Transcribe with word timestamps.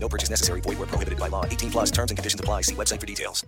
No 0.00 0.08
purchase 0.08 0.30
necessary. 0.30 0.60
Void 0.60 0.78
where 0.78 0.86
prohibited 0.86 1.18
by 1.18 1.28
law. 1.28 1.44
18 1.44 1.70
plus 1.70 1.90
terms 1.90 2.10
and 2.10 2.16
conditions 2.16 2.40
apply. 2.40 2.62
See 2.62 2.74
website 2.74 3.00
for 3.00 3.06
details. 3.06 3.44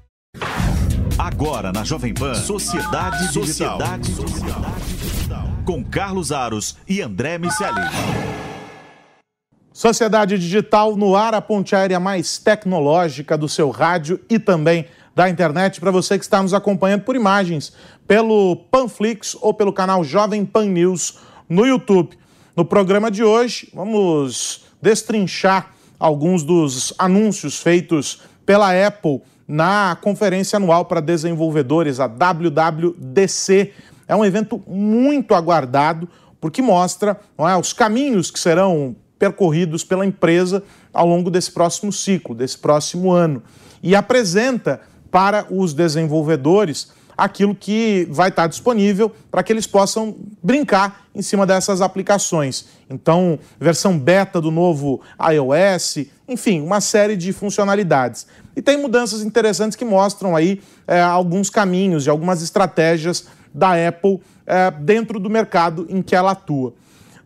Agora 1.18 1.72
na 1.72 1.84
Jovem 1.84 2.14
Pan, 2.14 2.34
Sociedade 2.34 3.28
Digital. 3.32 3.78
Sociedade 3.78 4.12
Digital. 4.12 5.44
Com 5.66 5.84
Carlos 5.84 6.32
Aros 6.32 6.76
e 6.88 7.02
André 7.02 7.36
Miceli. 7.36 7.80
Sociedade 9.72 10.38
Digital 10.38 10.96
no 10.96 11.14
ar, 11.14 11.34
a 11.34 11.40
ponte 11.40 11.76
aérea 11.76 12.00
mais 12.00 12.38
tecnológica 12.38 13.36
do 13.36 13.48
seu 13.48 13.70
rádio 13.70 14.18
e 14.28 14.38
também 14.38 14.86
da 15.14 15.28
internet 15.28 15.78
para 15.80 15.90
você 15.90 16.18
que 16.18 16.24
está 16.24 16.42
nos 16.42 16.54
acompanhando 16.54 17.02
por 17.02 17.14
imagens 17.14 17.72
pelo 18.06 18.56
Panflix 18.70 19.36
ou 19.40 19.52
pelo 19.52 19.72
canal 19.72 20.02
Jovem 20.02 20.44
Pan 20.44 20.66
News 20.66 21.18
no 21.48 21.66
YouTube. 21.66 22.16
No 22.56 22.64
programa 22.64 23.10
de 23.10 23.22
hoje, 23.22 23.68
vamos 23.74 24.64
destrinchar 24.80 25.70
alguns 26.00 26.42
dos 26.42 26.94
anúncios 26.98 27.60
feitos 27.60 28.22
pela 28.46 28.70
Apple 28.86 29.20
na 29.46 29.96
conferência 30.00 30.56
anual 30.56 30.86
para 30.86 31.00
desenvolvedores, 31.00 32.00
a 32.00 32.06
WWDC. 32.06 33.72
É 34.08 34.16
um 34.16 34.24
evento 34.24 34.62
muito 34.66 35.34
aguardado 35.34 36.08
porque 36.40 36.62
mostra 36.62 37.20
é, 37.38 37.56
os 37.56 37.74
caminhos 37.74 38.30
que 38.30 38.40
serão 38.40 38.96
percorridos 39.18 39.84
pela 39.84 40.06
empresa 40.06 40.62
ao 40.92 41.06
longo 41.06 41.30
desse 41.30 41.52
próximo 41.52 41.92
ciclo, 41.92 42.34
desse 42.34 42.56
próximo 42.56 43.12
ano. 43.12 43.42
E 43.82 43.94
apresenta 43.94 44.80
para 45.10 45.46
os 45.50 45.74
desenvolvedores 45.74 46.92
aquilo 47.20 47.54
que 47.54 48.08
vai 48.10 48.30
estar 48.30 48.46
disponível 48.46 49.12
para 49.30 49.42
que 49.42 49.52
eles 49.52 49.66
possam 49.66 50.16
brincar 50.42 51.02
em 51.14 51.20
cima 51.20 51.46
dessas 51.46 51.82
aplicações. 51.82 52.64
Então, 52.88 53.38
versão 53.60 53.98
beta 53.98 54.40
do 54.40 54.50
novo 54.50 55.02
iOS, 55.30 56.06
enfim, 56.26 56.62
uma 56.62 56.80
série 56.80 57.16
de 57.16 57.30
funcionalidades. 57.30 58.26
E 58.56 58.62
tem 58.62 58.78
mudanças 58.78 59.20
interessantes 59.20 59.76
que 59.76 59.84
mostram 59.84 60.34
aí 60.34 60.62
é, 60.88 61.02
alguns 61.02 61.50
caminhos 61.50 62.06
e 62.06 62.10
algumas 62.10 62.40
estratégias 62.40 63.26
da 63.52 63.72
Apple 63.86 64.18
é, 64.46 64.70
dentro 64.70 65.20
do 65.20 65.28
mercado 65.28 65.86
em 65.90 66.00
que 66.00 66.16
ela 66.16 66.30
atua. 66.30 66.72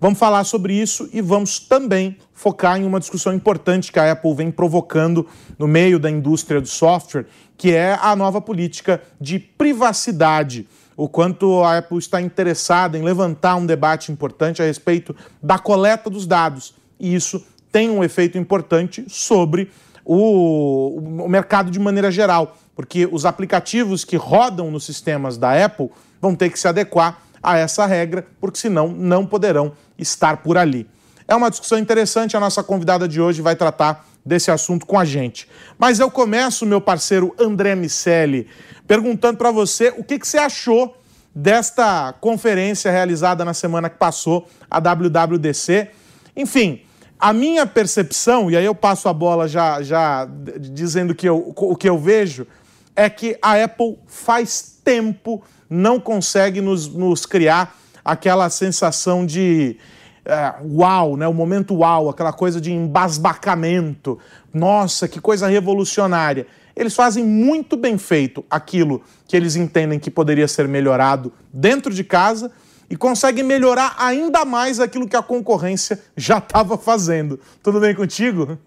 Vamos 0.00 0.19
falar 0.19 0.45
sobre 0.45 0.75
isso 0.75 1.09
e 1.12 1.20
vamos 1.20 1.59
também 1.59 2.17
focar 2.33 2.78
em 2.78 2.84
uma 2.84 3.00
discussão 3.00 3.33
importante 3.33 3.92
que 3.92 3.98
a 3.98 4.12
Apple 4.12 4.34
vem 4.34 4.51
provocando 4.51 5.27
no 5.59 5.67
meio 5.67 5.98
da 5.98 6.11
indústria 6.11 6.61
do 6.61 6.69
software, 6.69 7.27
que 7.56 7.73
é 7.73 7.98
a 8.01 8.14
nova 8.17 8.41
política 8.41 9.01
de 9.20 9.39
privacidade. 9.39 10.67
O 10.97 11.09
quanto 11.09 11.62
a 11.62 11.78
Apple 11.78 11.98
está 11.98 12.20
interessada 12.20 12.98
em 12.98 13.03
levantar 13.03 13.56
um 13.56 13.67
debate 13.67 14.12
importante 14.12 14.62
a 14.62 14.64
respeito 14.64 15.14
da 15.42 15.59
coleta 15.59 16.11
dos 16.11 16.27
dados. 16.27 16.75
E 16.98 17.14
isso 17.14 17.45
tem 17.73 17.91
um 17.91 18.05
efeito 18.05 18.39
importante 18.39 19.05
sobre 19.08 19.70
o, 20.05 20.98
o 21.25 21.29
mercado 21.29 21.70
de 21.70 21.79
maneira 21.81 22.11
geral, 22.11 22.56
porque 22.77 23.08
os 23.11 23.25
aplicativos 23.25 24.05
que 24.05 24.17
rodam 24.17 24.70
nos 24.70 24.84
sistemas 24.84 25.36
da 25.36 25.64
Apple 25.64 25.91
vão 26.20 26.36
ter 26.36 26.51
que 26.51 26.58
se 26.58 26.69
adequar 26.69 27.23
a 27.45 27.59
essa 27.59 27.87
regra, 27.87 28.27
porque 28.41 28.59
senão 28.59 28.89
não 28.89 29.27
poderão 29.27 29.73
estar 29.98 30.39
por 30.39 30.56
ali. 30.56 30.89
É 31.29 31.35
uma 31.35 31.51
discussão 31.51 31.79
interessante, 31.79 32.36
a 32.36 32.41
nossa 32.41 32.63
convidada 32.63 33.07
de 33.07 33.20
hoje 33.20 33.41
vai 33.41 33.55
tratar 33.55 34.07
desse 34.24 34.51
assunto 34.51 34.86
com 34.86 34.98
a 34.98 35.05
gente. 35.05 35.48
Mas 35.79 36.01
eu 36.01 36.11
começo, 36.11 36.67
meu 36.67 36.80
parceiro 36.80 37.35
André 37.39 37.74
Miceli, 37.74 38.48
perguntando 38.86 39.39
para 39.39 39.51
você 39.51 39.92
o 39.96 40.02
que, 40.02 40.19
que 40.19 40.27
você 40.27 40.39
achou 40.39 40.96
desta 41.35 42.13
conferência 42.20 42.91
realizada 42.91 43.45
na 43.45 43.52
semana 43.52 43.90
que 43.90 43.98
passou, 43.98 44.48
a 44.70 44.79
WWDC. 44.79 45.90
Enfim, 46.36 46.83
a 47.19 47.33
minha 47.33 47.67
percepção, 47.67 48.51
e 48.51 48.57
aí 48.57 48.64
eu 48.64 48.74
passo 48.74 49.08
a 49.08 49.13
bola 49.13 49.48
já, 49.48 49.83
já 49.83 50.29
dizendo 50.61 51.14
que 51.14 51.29
eu, 51.29 51.52
o 51.57 51.77
que 51.77 51.89
eu 51.89 51.98
vejo, 51.98 52.46
é 52.95 53.11
que 53.11 53.36
a 53.42 53.63
Apple 53.63 53.98
faz 54.07 54.79
tempo 54.85 55.42
não 55.74 55.98
consegue 55.98 56.61
nos, 56.61 56.89
nos 56.89 57.27
criar 57.27 57.77
aquela 58.05 58.48
sensação 58.48 59.27
de 59.27 59.77
é, 60.24 60.55
uau, 60.62 61.17
né? 61.17 61.27
o 61.27 61.35
momento 61.35 61.74
uau, 61.74 62.08
aquela 62.08 62.33
coisa 62.33 62.61
de 62.61 62.73
embasbacamento. 62.73 64.18
Nossa, 64.52 65.08
que 65.08 65.20
coisa 65.20 65.48
revolucionária. 65.48 66.46
Eles 66.77 66.95
fazem 66.95 67.24
muito 67.24 67.77
bem 67.77 67.98
feito 67.98 68.45
aquilo 68.51 69.02
que 69.27 69.36
eles 69.36 69.57
entendem 69.57 69.98
que 69.98 70.11
poderia 70.11 70.48
ser 70.48 70.67
melhorado 70.67 71.33
dentro 71.52 71.92
de 71.92 72.02
casa 72.02 72.51
e 72.89 72.96
conseguem 72.96 73.45
melhorar 73.45 73.95
ainda 73.98 74.45
mais 74.45 74.80
aquilo 74.80 75.08
que 75.08 75.17
a 75.17 75.23
concorrência 75.23 76.01
já 76.17 76.39
estava 76.39 76.77
fazendo. 76.77 77.40
Tudo 77.63 77.80
bem 77.80 77.95
contigo? 77.95 78.58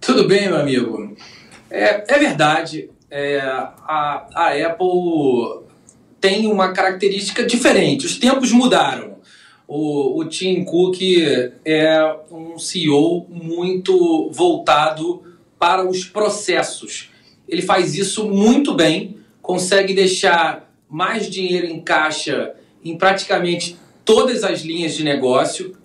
Tudo 0.00 0.26
bem, 0.26 0.48
meu 0.48 0.60
amigo. 0.60 1.16
É, 1.70 2.14
é 2.14 2.18
verdade. 2.18 2.90
É, 3.10 3.40
a, 3.40 4.26
a 4.34 4.66
Apple 4.66 5.65
tem 6.26 6.48
uma 6.48 6.72
característica 6.72 7.44
diferente. 7.44 8.04
Os 8.04 8.18
tempos 8.18 8.50
mudaram. 8.50 9.18
O, 9.68 10.18
o 10.18 10.24
Tim 10.24 10.64
Cook 10.64 11.00
é 11.64 12.16
um 12.32 12.58
CEO 12.58 13.28
muito 13.30 14.28
voltado 14.32 15.22
para 15.56 15.88
os 15.88 16.04
processos. 16.04 17.10
Ele 17.48 17.62
faz 17.62 17.94
isso 17.94 18.28
muito 18.28 18.74
bem, 18.74 19.18
consegue 19.40 19.94
deixar 19.94 20.68
mais 20.90 21.30
dinheiro 21.30 21.68
em 21.68 21.80
caixa 21.80 22.54
em 22.84 22.98
praticamente 22.98 23.76
todas 24.04 24.42
as 24.42 24.62
linhas 24.62 24.94
de 24.94 25.04
negócio. 25.04 25.76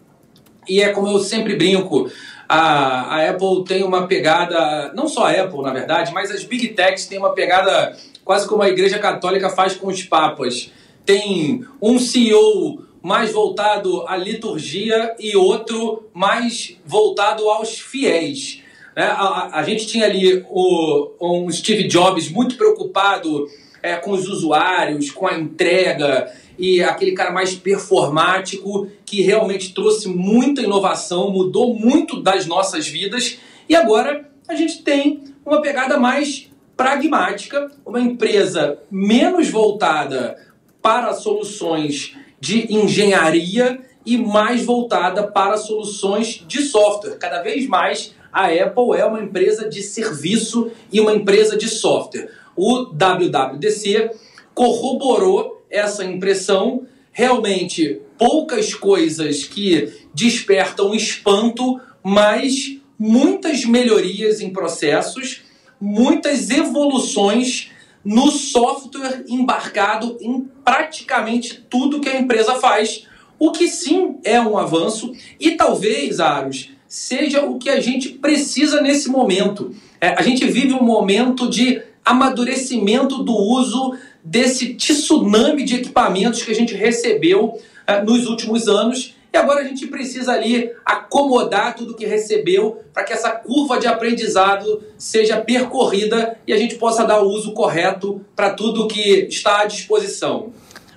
E 0.67 0.81
é 0.81 0.89
como 0.89 1.07
eu 1.07 1.19
sempre 1.19 1.55
brinco, 1.55 2.09
a, 2.49 3.15
a 3.15 3.29
Apple 3.29 3.63
tem 3.63 3.83
uma 3.83 4.07
pegada, 4.07 4.91
não 4.95 5.07
só 5.07 5.25
a 5.25 5.31
Apple, 5.43 5.61
na 5.61 5.71
verdade, 5.71 6.11
mas 6.11 6.31
as 6.31 6.43
Big 6.43 6.69
Techs 6.69 7.05
têm 7.05 7.19
uma 7.19 7.33
pegada 7.33 7.95
quase 8.23 8.47
como 8.47 8.61
a 8.61 8.69
Igreja 8.69 8.99
Católica 8.99 9.49
faz 9.49 9.75
com 9.75 9.87
os 9.87 10.03
papas. 10.03 10.71
Tem 11.05 11.65
um 11.81 11.97
CEO 11.99 12.85
mais 13.01 13.31
voltado 13.31 14.07
à 14.07 14.15
liturgia 14.15 15.15
e 15.19 15.35
outro 15.35 16.09
mais 16.13 16.77
voltado 16.85 17.49
aos 17.49 17.79
fiéis. 17.79 18.61
Né? 18.95 19.03
A, 19.03 19.59
a, 19.59 19.63
gente 19.63 19.87
tinha 19.87 20.05
ali 20.05 20.45
o, 20.49 21.09
um 21.19 21.51
Steve 21.51 21.87
Jobs 21.87 22.29
muito 22.29 22.55
preocupado 22.55 23.47
é, 23.81 23.95
com 23.95 24.11
os 24.11 24.27
usuários, 24.27 25.09
com 25.09 25.27
a 25.27 25.33
entrega, 25.37 26.31
e 26.59 26.83
aquele 26.83 27.13
cara 27.13 27.31
mais 27.31 27.55
performático 27.55 28.87
que 29.03 29.21
realmente 29.21 29.73
trouxe 29.73 30.07
muita 30.07 30.61
inovação, 30.61 31.31
mudou 31.31 31.73
muito 31.73 32.21
das 32.21 32.45
nossas 32.45 32.87
vidas. 32.87 33.39
E 33.67 33.75
agora 33.75 34.29
a 34.47 34.53
gente 34.53 34.83
tem 34.83 35.23
uma 35.43 35.61
pegada 35.61 35.97
mais 35.97 36.50
pragmática, 36.81 37.69
uma 37.85 37.99
empresa 37.99 38.79
menos 38.89 39.51
voltada 39.51 40.35
para 40.81 41.13
soluções 41.13 42.17
de 42.39 42.73
engenharia 42.73 43.79
e 44.03 44.17
mais 44.17 44.65
voltada 44.65 45.27
para 45.27 45.57
soluções 45.57 46.43
de 46.47 46.63
software. 46.63 47.19
Cada 47.19 47.43
vez 47.43 47.67
mais 47.67 48.15
a 48.33 48.47
Apple 48.47 48.97
é 48.97 49.05
uma 49.05 49.21
empresa 49.21 49.69
de 49.69 49.83
serviço 49.83 50.71
e 50.91 50.99
uma 50.99 51.13
empresa 51.13 51.55
de 51.55 51.69
software. 51.69 52.31
O 52.55 52.85
WWDC 52.85 54.09
corroborou 54.55 55.63
essa 55.69 56.03
impressão. 56.03 56.87
Realmente, 57.11 58.01
poucas 58.17 58.73
coisas 58.73 59.43
que 59.43 59.93
despertam 60.15 60.95
espanto, 60.95 61.79
mas 62.01 62.79
muitas 62.97 63.65
melhorias 63.65 64.41
em 64.41 64.49
processos 64.49 65.43
muitas 65.81 66.49
evoluções 66.51 67.71
no 68.05 68.31
software 68.31 69.25
embarcado 69.27 70.17
em 70.21 70.47
praticamente 70.63 71.65
tudo 71.69 71.99
que 71.99 72.09
a 72.09 72.19
empresa 72.19 72.55
faz, 72.55 73.07
o 73.39 73.51
que 73.51 73.67
sim 73.67 74.17
é 74.23 74.39
um 74.39 74.57
avanço 74.57 75.11
e 75.39 75.51
talvez, 75.51 76.19
Aros, 76.19 76.69
seja 76.87 77.43
o 77.43 77.57
que 77.57 77.69
a 77.69 77.79
gente 77.79 78.09
precisa 78.09 78.81
nesse 78.81 79.09
momento. 79.09 79.73
É, 79.99 80.09
a 80.09 80.21
gente 80.21 80.45
vive 80.45 80.73
um 80.73 80.83
momento 80.83 81.49
de 81.49 81.81
amadurecimento 82.03 83.23
do 83.23 83.33
uso 83.33 83.95
desse 84.23 84.75
tsunami 84.75 85.63
de 85.63 85.75
equipamentos 85.75 86.43
que 86.43 86.51
a 86.51 86.55
gente 86.55 86.75
recebeu 86.75 87.59
é, 87.87 88.01
nos 88.03 88.27
últimos 88.27 88.67
anos 88.67 89.15
E 89.33 89.37
agora 89.37 89.61
a 89.61 89.63
gente 89.63 89.87
precisa 89.87 90.33
ali 90.33 90.71
acomodar 90.85 91.73
tudo 91.75 91.95
que 91.95 92.05
recebeu 92.05 92.83
para 92.93 93.03
que 93.03 93.13
essa 93.13 93.31
curva 93.31 93.79
de 93.79 93.87
aprendizado 93.87 94.83
seja 94.97 95.39
percorrida 95.39 96.37
e 96.45 96.51
a 96.51 96.57
gente 96.57 96.75
possa 96.75 97.05
dar 97.05 97.21
o 97.21 97.29
uso 97.29 97.53
correto 97.53 98.19
para 98.35 98.53
tudo 98.53 98.87
que 98.87 99.27
está 99.29 99.61
à 99.61 99.65
disposição. 99.65 100.51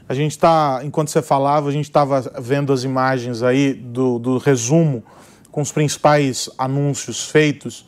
A 0.09 0.15
gente 0.15 0.33
está, 0.33 0.81
enquanto 0.83 1.09
você 1.09 1.23
falava, 1.23 1.69
a 1.69 1.73
gente 1.73 1.85
estava 1.85 2.21
vendo 2.41 2.73
as 2.73 2.83
imagens 2.83 3.43
aí 3.43 3.73
do, 3.73 4.19
do 4.19 4.39
resumo 4.39 5.05
com 5.51 5.63
os 5.63 5.71
principais 5.71 6.51
anúncios 6.59 7.31
feitos. 7.31 7.87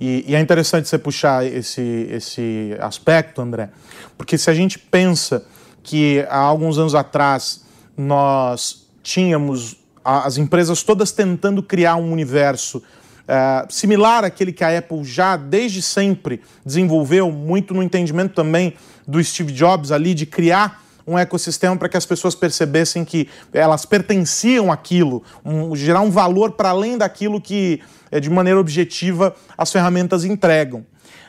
E, 0.00 0.24
e, 0.26 0.34
é 0.34 0.40
interessante 0.40 0.88
você 0.88 0.98
puxar 0.98 1.46
esse, 1.46 2.08
esse 2.10 2.74
aspecto, 2.80 3.40
André, 3.40 3.68
porque 4.16 4.36
se 4.36 4.50
a 4.50 4.54
gente 4.54 4.78
pensa 4.78 5.46
que 5.82 6.26
há 6.28 6.38
alguns 6.38 6.78
anos 6.78 6.94
atrás 6.94 7.64
nós 7.96 8.88
tínhamos 9.02 9.81
as 10.04 10.36
empresas 10.36 10.82
todas 10.82 11.12
tentando 11.12 11.62
criar 11.62 11.96
um 11.96 12.12
universo 12.12 12.82
é, 13.26 13.66
similar 13.68 14.24
àquele 14.24 14.52
que 14.52 14.64
a 14.64 14.78
Apple 14.78 15.04
já 15.04 15.36
desde 15.36 15.80
sempre 15.80 16.40
desenvolveu, 16.64 17.30
muito 17.30 17.72
no 17.72 17.82
entendimento 17.82 18.34
também 18.34 18.74
do 19.06 19.22
Steve 19.22 19.52
Jobs 19.52 19.92
ali, 19.92 20.14
de 20.14 20.26
criar 20.26 20.82
um 21.06 21.18
ecossistema 21.18 21.76
para 21.76 21.88
que 21.88 21.96
as 21.96 22.06
pessoas 22.06 22.34
percebessem 22.34 23.04
que 23.04 23.28
elas 23.52 23.84
pertenciam 23.84 24.70
àquilo, 24.70 25.22
um, 25.44 25.74
gerar 25.74 26.00
um 26.00 26.10
valor 26.10 26.52
para 26.52 26.70
além 26.70 26.96
daquilo 26.96 27.40
que, 27.40 27.80
é, 28.10 28.20
de 28.20 28.30
maneira 28.30 28.60
objetiva, 28.60 29.34
as 29.56 29.72
ferramentas 29.72 30.24
entregam. 30.24 30.84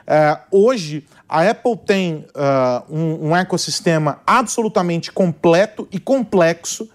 É, 0.05 0.37
hoje, 0.51 1.05
a 1.27 1.49
Apple 1.49 1.77
tem 1.77 2.25
uh, 2.35 2.93
um, 2.93 3.29
um 3.29 3.35
ecossistema 3.35 4.19
absolutamente 4.27 5.11
completo 5.11 5.87
e 5.91 5.99
complexo 5.99 6.89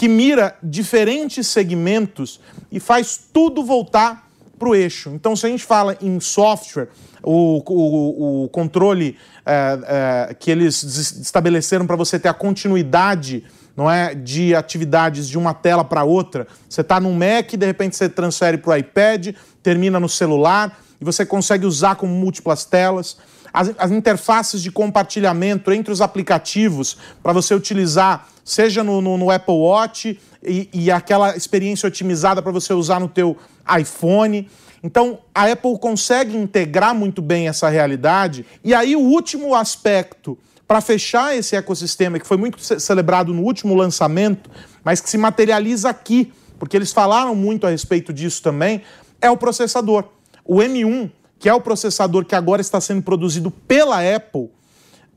que 0.00 0.08
mira 0.08 0.56
diferentes 0.62 1.46
segmentos 1.48 2.40
e 2.72 2.80
faz 2.80 3.20
tudo 3.30 3.62
voltar 3.62 4.30
para 4.58 4.66
o 4.66 4.74
eixo. 4.74 5.10
Então, 5.10 5.36
se 5.36 5.44
a 5.44 5.50
gente 5.50 5.62
fala 5.62 5.94
em 6.00 6.18
software, 6.18 6.88
o, 7.22 7.62
o, 7.66 8.44
o 8.44 8.48
controle 8.48 9.18
é, 9.44 10.30
é, 10.30 10.34
que 10.34 10.50
eles 10.50 10.82
estabeleceram 10.82 11.86
para 11.86 11.96
você 11.96 12.18
ter 12.18 12.28
a 12.28 12.32
continuidade 12.32 13.44
não 13.76 13.90
é, 13.90 14.14
de 14.14 14.54
atividades 14.54 15.28
de 15.28 15.36
uma 15.36 15.52
tela 15.52 15.84
para 15.84 16.02
outra. 16.02 16.46
Você 16.66 16.80
está 16.80 16.98
no 16.98 17.12
Mac, 17.12 17.50
de 17.50 17.66
repente 17.66 17.94
você 17.94 18.08
transfere 18.08 18.56
para 18.56 18.70
o 18.70 18.76
iPad, 18.76 19.34
termina 19.62 20.00
no 20.00 20.08
celular 20.08 20.80
e 20.98 21.04
você 21.04 21.26
consegue 21.26 21.66
usar 21.66 21.96
com 21.96 22.06
múltiplas 22.06 22.64
telas. 22.64 23.18
As, 23.52 23.72
as 23.78 23.90
interfaces 23.90 24.62
de 24.62 24.70
compartilhamento 24.70 25.72
entre 25.72 25.92
os 25.92 26.00
aplicativos 26.00 26.96
para 27.22 27.32
você 27.32 27.54
utilizar, 27.54 28.28
seja 28.44 28.82
no, 28.82 29.00
no, 29.00 29.16
no 29.16 29.30
Apple 29.30 29.54
Watch 29.54 30.18
e, 30.42 30.68
e 30.72 30.90
aquela 30.90 31.36
experiência 31.36 31.86
otimizada 31.86 32.40
para 32.42 32.52
você 32.52 32.72
usar 32.72 33.00
no 33.00 33.08
teu 33.08 33.36
iPhone. 33.78 34.48
Então, 34.82 35.18
a 35.34 35.50
Apple 35.50 35.78
consegue 35.78 36.36
integrar 36.36 36.94
muito 36.94 37.20
bem 37.20 37.48
essa 37.48 37.68
realidade. 37.68 38.46
E 38.64 38.72
aí, 38.72 38.96
o 38.96 39.00
último 39.00 39.54
aspecto 39.54 40.38
para 40.70 40.80
fechar 40.80 41.36
esse 41.36 41.56
ecossistema, 41.56 42.16
que 42.16 42.26
foi 42.26 42.36
muito 42.36 42.60
celebrado 42.60 43.34
no 43.34 43.42
último 43.42 43.74
lançamento, 43.74 44.48
mas 44.84 45.00
que 45.00 45.10
se 45.10 45.18
materializa 45.18 45.90
aqui, 45.90 46.32
porque 46.60 46.76
eles 46.76 46.92
falaram 46.92 47.34
muito 47.34 47.66
a 47.66 47.70
respeito 47.70 48.12
disso 48.12 48.40
também, 48.40 48.82
é 49.20 49.28
o 49.28 49.36
processador. 49.36 50.04
O 50.44 50.58
M1, 50.58 51.10
que 51.40 51.48
é 51.48 51.54
o 51.54 51.60
processador 51.60 52.26
que 52.26 52.34
agora 52.34 52.60
está 52.60 52.80
sendo 52.80 53.02
produzido 53.02 53.50
pela 53.50 53.98
Apple 54.14 54.50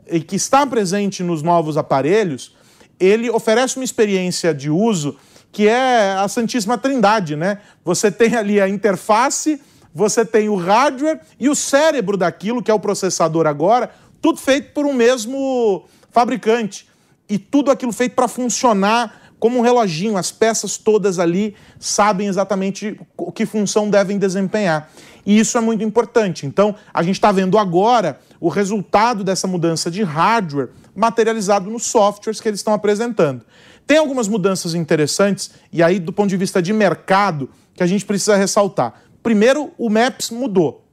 e 0.10 0.22
que 0.22 0.38
está 0.38 0.66
presente 0.66 1.22
nos 1.22 1.44
novos 1.44 1.76
aparelhos, 1.78 2.56
ele 2.98 3.30
oferece 3.30 3.76
uma 3.76 3.84
experiência 3.84 4.54
de 4.54 4.70
uso 4.70 5.18
que 5.52 5.68
é 5.68 6.14
a 6.14 6.28
Santíssima 6.28 6.80
Trindade, 6.80 7.36
né? 7.36 7.60
Você 7.86 8.10
tem 8.10 8.36
ali 8.36 8.60
a 8.60 8.68
interface, 8.68 9.62
você 9.94 10.26
tem 10.26 10.50
o 10.50 10.56
hardware 10.56 11.20
e 11.40 11.48
o 11.48 11.54
cérebro 11.54 12.18
daquilo, 12.18 12.64
que 12.64 12.72
é 12.72 12.74
o 12.74 12.80
processador 12.80 13.46
agora, 13.46 13.92
tudo 14.20 14.40
feito 14.40 14.74
por 14.74 14.86
um 14.86 14.94
mesmo 14.94 15.86
fabricante. 16.10 16.88
E 17.30 17.38
tudo 17.38 17.70
aquilo 17.70 17.92
feito 17.92 18.16
para 18.16 18.28
funcionar 18.28 19.24
como 19.40 19.60
um 19.60 19.62
reloginho, 19.62 20.16
as 20.16 20.32
peças 20.32 20.78
todas 20.78 21.20
ali 21.20 21.54
sabem 21.78 22.28
exatamente 22.28 22.98
que 23.36 23.46
função 23.46 23.90
devem 23.90 24.18
desempenhar. 24.18 24.90
E 25.26 25.40
isso 25.40 25.58
é 25.58 25.62
muito 25.62 25.84
importante. 25.84 26.46
Então, 26.46 26.76
a 26.94 27.02
gente 27.02 27.16
está 27.16 27.32
vendo 27.32 27.58
agora 27.58 28.20
o 28.40 28.50
resultado 28.50 29.24
dessa 29.24 29.48
mudança 29.48 29.90
de 29.90 30.04
hardware 30.04 30.70
materializado 30.96 31.70
nos 31.70 31.86
softwares 31.86 32.40
que 32.40 32.48
eles 32.48 32.60
estão 32.60 32.74
apresentando. 32.74 33.44
Tem 33.88 33.98
algumas 33.98 34.28
mudanças 34.28 34.74
interessantes, 34.74 35.52
e 35.72 35.82
aí, 35.84 36.00
do 36.00 36.14
ponto 36.14 36.30
de 36.30 36.38
vista 36.38 36.62
de 36.62 36.72
mercado, 36.72 37.50
que 37.74 37.84
a 37.84 37.88
gente 37.88 38.06
precisa 38.06 38.36
ressaltar. 38.36 39.02
Primeiro, 39.22 39.72
o 39.78 39.90
Maps 39.90 40.30
mudou. 40.30 40.84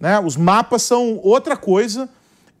Né? 0.00 0.18
Os 0.18 0.36
mapas 0.36 0.82
são 0.82 1.20
outra 1.22 1.56
coisa. 1.56 2.08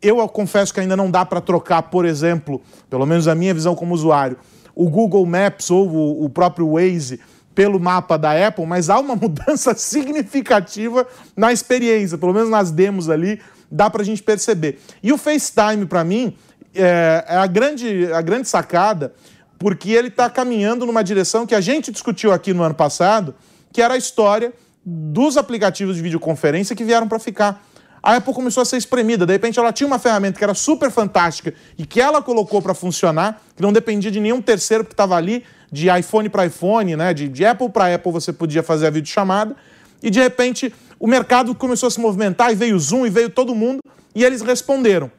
Eu 0.02 0.26
confesso 0.28 0.72
que 0.72 0.80
ainda 0.80 0.96
não 0.96 1.10
dá 1.10 1.24
para 1.24 1.40
trocar, 1.40 1.82
por 1.84 2.04
exemplo, 2.04 2.60
pelo 2.88 3.06
menos 3.06 3.26
a 3.28 3.34
minha 3.34 3.54
visão 3.54 3.74
como 3.74 3.94
usuário, 3.94 4.38
o 4.74 4.88
Google 4.88 5.24
Maps 5.26 5.70
ou 5.70 6.24
o 6.24 6.28
próprio 6.28 6.72
Waze 6.72 7.20
pelo 7.60 7.78
mapa 7.78 8.16
da 8.16 8.46
Apple, 8.46 8.64
mas 8.64 8.88
há 8.88 8.98
uma 8.98 9.14
mudança 9.20 9.74
significativa 9.74 11.06
na 11.36 11.52
experiência, 11.52 12.16
pelo 12.16 12.32
menos 12.32 12.48
nas 12.48 12.70
demos 12.70 13.10
ali, 13.10 13.38
dá 13.70 13.90
para 13.90 14.00
a 14.00 14.04
gente 14.04 14.22
perceber. 14.22 14.80
E 15.02 15.12
o 15.12 15.18
FaceTime, 15.18 15.84
para 15.84 16.02
mim, 16.02 16.34
é, 16.74 17.22
é, 17.28 17.36
a, 17.36 17.46
grande, 17.46 18.10
a 18.14 18.22
grande 18.22 18.48
sacada, 18.48 19.12
porque 19.58 19.90
ele 19.90 20.08
está 20.08 20.30
caminhando 20.30 20.86
numa 20.86 21.04
direção 21.04 21.46
que 21.46 21.54
a 21.54 21.60
gente 21.60 21.92
discutiu 21.92 22.32
aqui 22.32 22.54
no 22.54 22.62
ano 22.62 22.74
passado, 22.74 23.34
que 23.70 23.82
era 23.82 23.92
a 23.92 23.98
história 23.98 24.54
dos 24.82 25.36
aplicativos 25.36 25.96
de 25.96 26.00
videoconferência 26.00 26.74
que 26.74 26.82
vieram 26.82 27.06
para 27.06 27.18
ficar. 27.18 27.62
A 28.02 28.16
Apple 28.16 28.32
começou 28.32 28.62
a 28.62 28.64
ser 28.64 28.76
espremida. 28.76 29.26
De 29.26 29.32
repente, 29.32 29.58
ela 29.58 29.72
tinha 29.72 29.86
uma 29.86 29.98
ferramenta 29.98 30.38
que 30.38 30.44
era 30.44 30.54
super 30.54 30.90
fantástica 30.90 31.54
e 31.76 31.84
que 31.84 32.00
ela 32.00 32.22
colocou 32.22 32.62
para 32.62 32.74
funcionar, 32.74 33.42
que 33.54 33.62
não 33.62 33.72
dependia 33.72 34.10
de 34.10 34.20
nenhum 34.20 34.40
terceiro 34.40 34.84
que 34.84 34.92
estava 34.92 35.16
ali, 35.16 35.44
de 35.70 35.88
iPhone 35.88 36.28
para 36.28 36.46
iPhone, 36.46 36.96
né? 36.96 37.12
de, 37.12 37.28
de 37.28 37.44
Apple 37.44 37.68
para 37.68 37.94
Apple 37.94 38.10
você 38.10 38.32
podia 38.32 38.62
fazer 38.62 38.86
a 38.86 38.90
videochamada. 38.90 39.54
E 40.02 40.08
de 40.08 40.18
repente, 40.18 40.72
o 40.98 41.06
mercado 41.06 41.54
começou 41.54 41.86
a 41.86 41.90
se 41.90 42.00
movimentar 42.00 42.50
e 42.50 42.54
veio 42.54 42.76
o 42.76 42.80
Zoom 42.80 43.06
e 43.06 43.10
veio 43.10 43.28
todo 43.28 43.54
mundo 43.54 43.80
e 44.14 44.24
eles 44.24 44.40
responderam. 44.40 45.10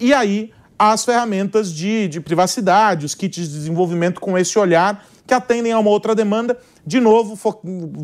E 0.00 0.14
aí, 0.14 0.50
as 0.78 1.04
ferramentas 1.04 1.72
de, 1.72 2.08
de 2.08 2.20
privacidade, 2.20 3.04
os 3.04 3.14
kits 3.14 3.48
de 3.48 3.54
desenvolvimento 3.54 4.20
com 4.20 4.38
esse 4.38 4.58
olhar 4.58 5.04
que 5.26 5.34
atendem 5.34 5.72
a 5.72 5.78
uma 5.78 5.90
outra 5.90 6.14
demanda, 6.14 6.56
de 6.86 7.00
novo, 7.00 7.38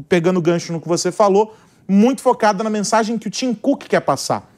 pegando 0.08 0.38
o 0.38 0.42
gancho 0.42 0.72
no 0.74 0.80
que 0.80 0.86
você 0.86 1.10
falou, 1.10 1.56
muito 1.86 2.22
focada 2.22 2.64
na 2.64 2.70
mensagem 2.70 3.18
que 3.18 3.28
o 3.28 3.30
Tim 3.30 3.54
Cook 3.54 3.84
quer 3.84 4.00
passar. 4.00 4.50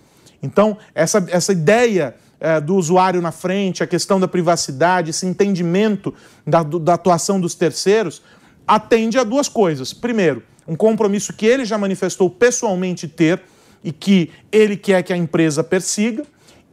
Então, 0.42 0.76
essa, 0.94 1.24
essa 1.28 1.52
ideia 1.52 2.14
é, 2.38 2.60
do 2.60 2.76
usuário 2.76 3.20
na 3.20 3.32
frente, 3.32 3.82
a 3.82 3.86
questão 3.86 4.20
da 4.20 4.28
privacidade, 4.28 5.10
esse 5.10 5.26
entendimento 5.26 6.14
da, 6.46 6.62
da 6.62 6.94
atuação 6.94 7.40
dos 7.40 7.54
terceiros, 7.54 8.22
atende 8.66 9.18
a 9.18 9.24
duas 9.24 9.48
coisas. 9.48 9.92
Primeiro, 9.92 10.42
um 10.66 10.76
compromisso 10.76 11.32
que 11.32 11.46
ele 11.46 11.64
já 11.64 11.78
manifestou 11.78 12.28
pessoalmente 12.28 13.06
ter 13.06 13.40
e 13.82 13.92
que 13.92 14.30
ele 14.50 14.76
quer 14.76 15.02
que 15.02 15.12
a 15.12 15.16
empresa 15.16 15.62
persiga. 15.62 16.24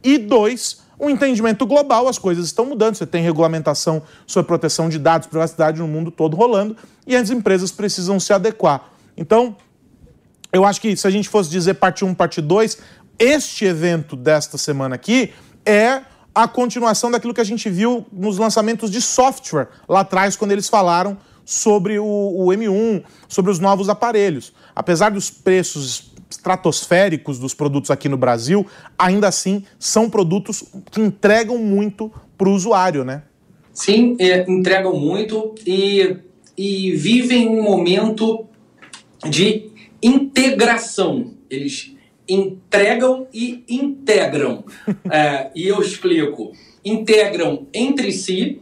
E 0.02 0.18
dois, 0.18 0.82
um 0.98 1.08
entendimento 1.08 1.64
global, 1.66 2.08
as 2.08 2.18
coisas 2.18 2.46
estão 2.46 2.66
mudando, 2.66 2.96
você 2.96 3.06
tem 3.06 3.22
regulamentação 3.22 4.02
sobre 4.26 4.48
proteção 4.48 4.88
de 4.88 4.98
dados, 4.98 5.28
privacidade 5.28 5.80
no 5.80 5.88
mundo 5.88 6.10
todo 6.10 6.36
rolando, 6.36 6.76
e 7.06 7.16
as 7.16 7.30
empresas 7.30 7.70
precisam 7.70 8.20
se 8.20 8.32
adequar. 8.32 8.90
Então, 9.16 9.56
eu 10.54 10.64
acho 10.64 10.80
que 10.80 10.96
se 10.96 11.06
a 11.06 11.10
gente 11.10 11.28
fosse 11.28 11.50
dizer 11.50 11.74
parte 11.74 12.04
1, 12.04 12.14
parte 12.14 12.40
2, 12.40 12.78
este 13.18 13.64
evento 13.64 14.14
desta 14.14 14.56
semana 14.56 14.94
aqui 14.94 15.32
é 15.66 16.02
a 16.34 16.48
continuação 16.48 17.10
daquilo 17.10 17.34
que 17.34 17.40
a 17.40 17.44
gente 17.44 17.68
viu 17.68 18.06
nos 18.12 18.38
lançamentos 18.38 18.90
de 18.90 19.00
software 19.00 19.68
lá 19.88 20.00
atrás, 20.00 20.36
quando 20.36 20.52
eles 20.52 20.68
falaram 20.68 21.16
sobre 21.44 21.98
o, 21.98 22.04
o 22.04 22.46
M1, 22.46 23.02
sobre 23.28 23.50
os 23.50 23.58
novos 23.58 23.88
aparelhos. 23.88 24.52
Apesar 24.74 25.10
dos 25.10 25.28
preços 25.28 26.12
estratosféricos 26.30 27.38
dos 27.38 27.52
produtos 27.52 27.90
aqui 27.90 28.08
no 28.08 28.16
Brasil, 28.16 28.66
ainda 28.98 29.28
assim 29.28 29.64
são 29.78 30.08
produtos 30.08 30.64
que 30.90 31.00
entregam 31.00 31.58
muito 31.58 32.12
para 32.38 32.48
o 32.48 32.52
usuário, 32.52 33.04
né? 33.04 33.22
Sim, 33.72 34.16
é, 34.20 34.44
entregam 34.48 34.98
muito 34.98 35.54
e, 35.66 36.16
e 36.56 36.92
vivem 36.92 37.48
um 37.48 37.62
momento 37.62 38.46
de 39.28 39.73
integração. 40.04 41.34
Eles 41.48 41.94
entregam 42.28 43.26
e 43.32 43.64
integram. 43.68 44.64
é, 45.10 45.50
e 45.54 45.66
eu 45.66 45.80
explico. 45.80 46.52
Integram 46.84 47.66
entre 47.72 48.12
si, 48.12 48.60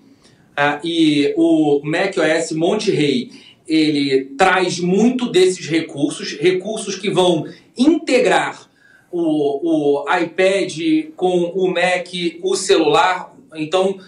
é, 0.57 0.79
e 0.85 1.35
o 1.37 1.81
macOS 1.83 2.53
Monte 2.53 2.91
Rei 2.91 3.31
ele 3.67 4.25
traz 4.37 4.81
muito 4.81 5.31
desses 5.31 5.67
recursos, 5.67 6.37
recursos 6.39 6.97
que 6.97 7.09
vão 7.09 7.47
integrar 7.79 8.69
o, 9.11 10.03
o 10.03 10.17
iPad 10.17 11.11
com 11.17 11.45
o 11.55 11.69
Mac, 11.69 12.09
o 12.43 12.57
celular. 12.57 13.35
Então, 13.55 13.99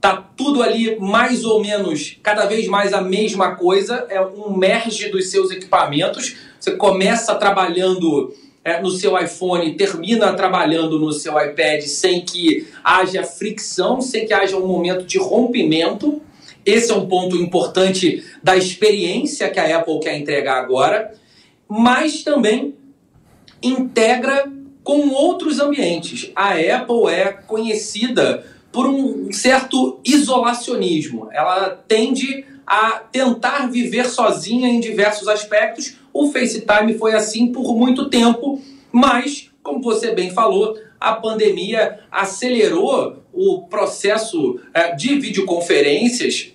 tá 0.00 0.16
tudo 0.36 0.62
ali 0.62 0.98
mais 0.98 1.44
ou 1.44 1.60
menos, 1.60 2.16
cada 2.22 2.46
vez 2.46 2.66
mais 2.66 2.92
a 2.94 3.02
mesma 3.02 3.54
coisa, 3.54 4.06
é 4.08 4.20
um 4.20 4.56
merge 4.56 5.10
dos 5.10 5.30
seus 5.30 5.50
equipamentos. 5.50 6.36
Você 6.58 6.72
começa 6.72 7.34
trabalhando 7.34 8.34
é, 8.64 8.80
no 8.80 8.90
seu 8.90 9.18
iPhone, 9.18 9.74
termina 9.74 10.32
trabalhando 10.32 10.98
no 10.98 11.12
seu 11.12 11.38
iPad 11.38 11.82
sem 11.82 12.22
que 12.22 12.66
haja 12.82 13.22
fricção, 13.22 14.00
sem 14.00 14.26
que 14.26 14.32
haja 14.32 14.56
um 14.56 14.66
momento 14.66 15.04
de 15.04 15.18
rompimento. 15.18 16.22
Esse 16.64 16.92
é 16.92 16.94
um 16.94 17.06
ponto 17.06 17.36
importante 17.36 18.24
da 18.42 18.56
experiência 18.56 19.50
que 19.50 19.60
a 19.60 19.78
Apple 19.78 20.00
quer 20.00 20.16
entregar 20.16 20.58
agora, 20.58 21.12
mas 21.68 22.22
também 22.22 22.74
integra 23.62 24.50
com 24.82 25.10
outros 25.10 25.58
ambientes. 25.60 26.30
A 26.34 26.52
Apple 26.52 27.06
é 27.10 27.32
conhecida 27.32 28.44
por 28.72 28.86
um 28.86 29.32
certo 29.32 30.00
isolacionismo. 30.04 31.28
Ela 31.32 31.70
tende 31.88 32.44
a 32.66 33.00
tentar 33.10 33.66
viver 33.66 34.06
sozinha 34.06 34.68
em 34.68 34.78
diversos 34.78 35.26
aspectos. 35.26 35.96
O 36.12 36.30
FaceTime 36.30 36.96
foi 36.98 37.14
assim 37.14 37.50
por 37.50 37.76
muito 37.76 38.08
tempo, 38.08 38.62
mas, 38.92 39.50
como 39.62 39.82
você 39.82 40.14
bem 40.14 40.30
falou, 40.30 40.78
a 41.00 41.14
pandemia 41.14 42.00
acelerou 42.10 43.24
o 43.32 43.62
processo 43.62 44.60
é, 44.74 44.94
de 44.94 45.18
videoconferências. 45.18 46.52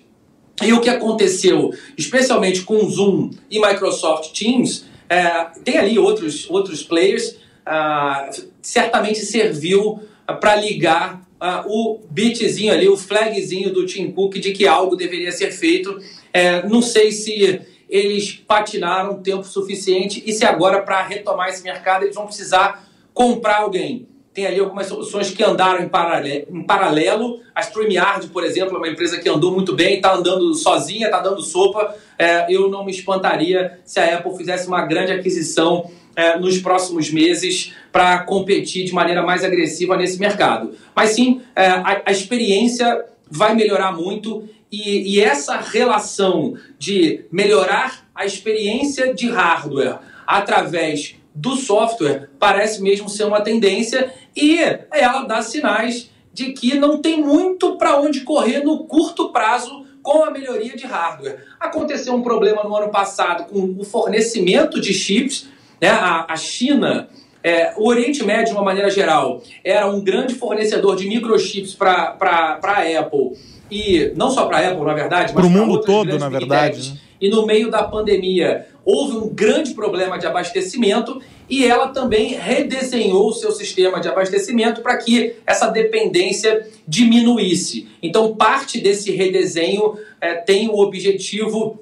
E 0.62 0.72
o 0.72 0.80
que 0.80 0.88
aconteceu, 0.88 1.70
especialmente 1.98 2.62
com 2.62 2.88
Zoom 2.88 3.30
e 3.50 3.60
Microsoft 3.60 4.32
Teams, 4.32 4.86
é, 5.08 5.28
tem 5.62 5.76
ali 5.76 5.98
outros, 5.98 6.48
outros 6.48 6.82
players, 6.82 7.36
ah, 7.64 8.30
certamente 8.62 9.18
serviu 9.18 10.00
para 10.40 10.56
ligar 10.56 11.25
ah, 11.46 11.64
o 11.64 12.00
bitzinho 12.10 12.72
ali, 12.72 12.88
o 12.88 12.96
flagzinho 12.96 13.72
do 13.72 13.86
Tim 13.86 14.10
Cook 14.10 14.34
de 14.34 14.50
que 14.50 14.66
algo 14.66 14.96
deveria 14.96 15.30
ser 15.30 15.52
feito. 15.52 15.96
É, 16.32 16.66
não 16.66 16.82
sei 16.82 17.12
se 17.12 17.60
eles 17.88 18.32
patinaram 18.32 19.22
tempo 19.22 19.44
suficiente 19.44 20.20
e 20.26 20.32
se 20.32 20.44
agora, 20.44 20.82
para 20.82 21.00
retomar 21.02 21.48
esse 21.48 21.62
mercado, 21.62 22.02
eles 22.02 22.16
vão 22.16 22.26
precisar 22.26 22.88
comprar 23.14 23.58
alguém. 23.58 24.08
Tem 24.34 24.44
ali 24.44 24.58
algumas 24.58 24.88
soluções 24.88 25.30
que 25.30 25.42
andaram 25.44 25.84
em 25.84 25.88
paralelo. 25.88 26.46
Em 26.50 26.62
paralelo. 26.64 27.40
A 27.54 27.60
StreamYard, 27.60 28.26
por 28.30 28.42
exemplo, 28.44 28.74
é 28.74 28.78
uma 28.78 28.88
empresa 28.88 29.18
que 29.18 29.28
andou 29.28 29.52
muito 29.52 29.72
bem, 29.74 29.94
está 29.94 30.14
andando 30.14 30.52
sozinha, 30.52 31.06
está 31.06 31.20
dando 31.20 31.40
sopa. 31.42 31.94
É, 32.18 32.52
eu 32.52 32.68
não 32.68 32.84
me 32.84 32.90
espantaria 32.90 33.78
se 33.84 34.00
a 34.00 34.18
Apple 34.18 34.36
fizesse 34.36 34.66
uma 34.66 34.84
grande 34.84 35.12
aquisição 35.12 35.90
é, 36.16 36.38
nos 36.38 36.58
próximos 36.58 37.10
meses 37.10 37.74
para 37.92 38.18
competir 38.20 38.86
de 38.86 38.92
maneira 38.92 39.22
mais 39.22 39.44
agressiva 39.44 39.96
nesse 39.96 40.18
mercado. 40.18 40.74
Mas 40.94 41.10
sim, 41.10 41.42
é, 41.54 41.66
a, 41.66 42.02
a, 42.06 42.10
experiência 42.10 43.04
vai 43.30 43.54
melhorar 43.54 43.92
muito 43.92 44.48
e, 44.72 45.14
e 45.14 45.20
essa 45.20 45.58
relação 45.58 46.54
de 46.78 47.26
melhorar 47.30 48.08
a 48.14 48.24
experiência 48.24 49.12
de 49.12 49.28
hardware 49.28 49.98
através 50.26 51.16
do 51.34 51.54
software 51.54 52.30
parece 52.38 52.82
mesmo 52.82 53.10
ser 53.10 53.24
uma 53.24 53.42
tendência 53.42 54.10
e 54.34 54.58
ela 54.90 55.22
dá 55.24 55.42
sinais 55.42 56.10
de 56.32 56.52
que 56.52 56.78
não 56.78 56.98
tem 56.98 57.22
muito 57.22 57.76
para 57.76 58.00
onde 58.00 58.20
correr 58.20 58.64
no 58.64 58.84
curto 58.84 59.30
prazo 59.30 59.84
com 60.02 60.24
a 60.24 60.30
melhoria 60.30 60.76
de 60.76 60.86
hardware. 60.86 61.44
Aconteceu 61.58 62.14
um 62.14 62.22
problema 62.22 62.62
no 62.62 62.74
ano 62.76 62.90
passado 62.90 63.50
com 63.50 63.74
o 63.78 63.84
fornecimento 63.84 64.80
de 64.80 64.94
chips 64.94 65.48
né? 65.80 65.88
A, 65.88 66.32
a 66.32 66.36
China, 66.36 67.08
é, 67.42 67.72
o 67.76 67.88
Oriente 67.88 68.24
Médio, 68.24 68.46
de 68.46 68.52
uma 68.52 68.64
maneira 68.64 68.90
geral, 68.90 69.42
era 69.62 69.86
um 69.86 70.02
grande 70.02 70.34
fornecedor 70.34 70.96
de 70.96 71.08
microchips 71.08 71.74
para 71.74 72.16
a 72.62 73.00
Apple. 73.00 73.36
E 73.70 74.12
não 74.16 74.30
só 74.30 74.46
para 74.46 74.58
a 74.58 74.68
Apple, 74.68 74.84
na 74.84 74.94
verdade, 74.94 75.32
mas 75.34 75.44
para 75.44 75.46
o 75.46 75.50
mundo 75.50 75.80
todo, 75.80 76.18
na 76.18 76.28
verdade. 76.28 76.90
Né? 76.90 77.00
E 77.20 77.30
no 77.30 77.46
meio 77.46 77.70
da 77.70 77.82
pandemia 77.82 78.66
houve 78.84 79.16
um 79.16 79.28
grande 79.28 79.74
problema 79.74 80.18
de 80.18 80.26
abastecimento 80.26 81.20
e 81.48 81.64
ela 81.64 81.88
também 81.88 82.34
redesenhou 82.34 83.28
o 83.28 83.32
seu 83.32 83.50
sistema 83.50 84.00
de 84.00 84.08
abastecimento 84.08 84.80
para 84.80 84.96
que 84.96 85.34
essa 85.46 85.68
dependência 85.68 86.68
diminuísse. 86.86 87.88
Então, 88.02 88.36
parte 88.36 88.80
desse 88.80 89.10
redesenho 89.10 89.96
é, 90.20 90.34
tem 90.34 90.68
o 90.68 90.78
objetivo 90.78 91.80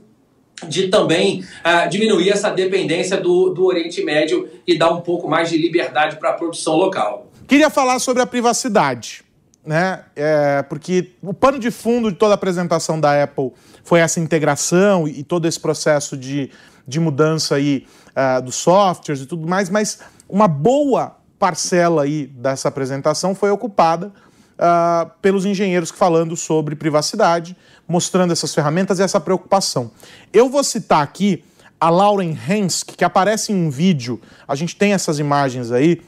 de 0.68 0.88
também 0.88 1.40
uh, 1.40 1.88
diminuir 1.88 2.30
essa 2.30 2.50
dependência 2.50 3.16
do, 3.16 3.50
do 3.50 3.64
Oriente 3.64 4.02
Médio 4.04 4.49
e 4.66 4.78
dar 4.78 4.90
um 4.90 5.00
pouco 5.00 5.28
mais 5.28 5.50
de 5.50 5.58
liberdade 5.58 6.16
para 6.16 6.30
a 6.30 6.32
produção 6.32 6.76
local. 6.76 7.26
Queria 7.46 7.68
falar 7.68 7.99
sobre 7.99 8.23
a 8.23 8.26
privacidade, 8.26 9.23
né? 9.64 10.04
É, 10.16 10.62
porque 10.62 11.11
o 11.23 11.34
pano 11.34 11.58
de 11.58 11.70
fundo 11.70 12.11
de 12.11 12.16
toda 12.16 12.32
a 12.32 12.37
apresentação 12.37 12.99
da 13.00 13.23
Apple 13.23 13.52
foi 13.82 14.00
essa 14.00 14.20
integração 14.20 15.06
e, 15.06 15.23
todo 15.23 15.46
esse 15.46 15.61
processo 15.61 16.16
de, 16.16 16.50
de 16.87 16.99
mudança 17.00 17.56
aí 17.56 17.87
uh, 18.11 18.42
dos 18.42 18.54
softwares 18.54 19.23
e 19.23 19.26
tudo 19.26 19.46
mais, 19.46 19.68
mas 19.68 19.99
uma 20.28 20.49
boa 20.49 21.16
parcela 21.38 22.04
aí 22.04 22.26
dessa 22.26 22.68
apresentação 22.68 23.34
foi 23.34 23.50
ocupada 23.50 24.12
uh, 24.54 25.11
pelos 25.20 25.44
engenheiros 25.44 25.90
falando 25.90 26.37
sobre 26.37 26.75
privacidade, 26.75 27.56
mostrando 27.87 28.32
essas 28.32 28.54
ferramentas 28.54 28.99
e 28.99 29.02
essa 29.02 29.20
preocupação. 29.20 29.90
Eu 30.32 30.49
vou 30.49 30.64
citar 30.64 31.02
aqui 31.02 31.44
a 31.80 31.90
Lauren 31.90 32.37
Hensk, 32.49 32.96
que 32.96 33.04
aparece 33.04 33.52
em 33.52 33.66
um 33.66 33.70
vídeo, 33.70 34.20
a 34.49 34.54
gente 34.54 34.75
tem 34.76 34.92
essas 34.92 35.18
imagens 35.18 35.70
aí, 35.70 36.00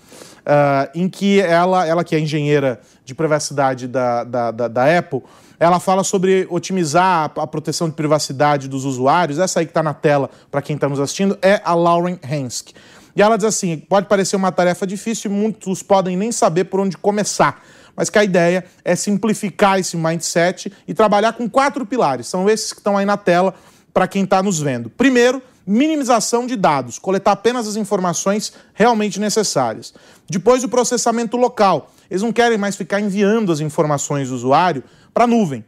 uh, 0.47 0.91
em 0.95 1.09
que 1.09 1.41
ela, 1.41 1.87
ela 1.87 2.05
que 2.05 2.15
é 2.15 2.21
engenheira 2.21 2.81
de 3.05 3.15
privacidade 3.15 3.87
da, 3.87 4.25
da, 4.25 4.51
da, 4.51 4.69
da 4.69 4.99
Apple, 4.99 5.23
ela 5.59 5.81
fala 5.81 6.05
sobre 6.05 6.47
otimizar 6.51 7.33
a, 7.37 7.43
a, 7.43 7.47
proteção 7.47 7.89
de 7.89 7.95
privacidade 7.95 8.69
dos 8.69 8.85
usuários. 8.85 9.39
Essa 9.39 9.61
aí 9.61 9.67
que 9.67 9.71
está 9.71 9.83
na 9.83 9.95
tela 9.95 10.31
para 10.51 10.63
quem 10.63 10.77
está 10.77 10.89
nos 10.89 11.01
assistindo 11.01 11.39
é 11.41 11.61
a 11.65 11.75
Lauren 11.75 12.19
Hensk. 12.23 12.73
E 13.15 13.23
ela 13.23 13.37
diz 13.37 13.47
assim: 13.47 13.79
pode 13.79 14.07
parecer 14.07 14.37
uma 14.37 14.53
tarefa 14.53 14.87
difícil 14.87 15.31
e 15.31 15.35
muitos 15.35 15.83
podem 15.83 16.17
nem 16.17 16.31
saber 16.31 16.65
por 16.65 16.81
onde 16.81 16.97
começar 16.97 17.63
mas 17.97 18.11
que 18.11 18.19
a 18.19 18.25
ideia 18.25 18.65
é 18.85 18.95
simplificar 18.95 19.79
esse 19.79 19.97
mindset 19.97 20.73
e 20.87 20.93
trabalhar 20.93 21.33
com 21.33 21.49
quatro 21.49 21.87
pilares. 21.87 22.27
São 22.27 22.49
esses 22.49 22.73
que 22.73 22.81
estão 22.81 22.97
aí 22.97 23.07
na 23.07 23.17
tela 23.17 23.55
para 23.93 24.07
quem 24.07 24.25
está 24.25 24.43
nos 24.43 24.61
vendo. 24.61 24.91
Primeiro, 24.91 25.43
minimização 25.67 26.47
de 26.47 26.55
dados, 26.55 26.99
coletar 26.99 27.33
apenas 27.33 27.67
as 27.67 27.77
informações 27.77 28.53
realmente 28.75 29.19
necessárias. 29.19 29.95
Depois, 30.29 30.63
o 30.63 30.69
processamento 30.69 31.37
local. 31.37 31.91
Eles 32.09 32.23
não 32.23 32.33
querem 32.33 32.59
mais 32.59 32.77
ficar 32.77 33.01
enviando 33.01 33.51
as 33.51 33.59
informações 33.59 34.29
do 34.29 34.35
usuário 34.35 34.85
para 35.13 35.25
a 35.25 35.27
nuvem. 35.27 35.65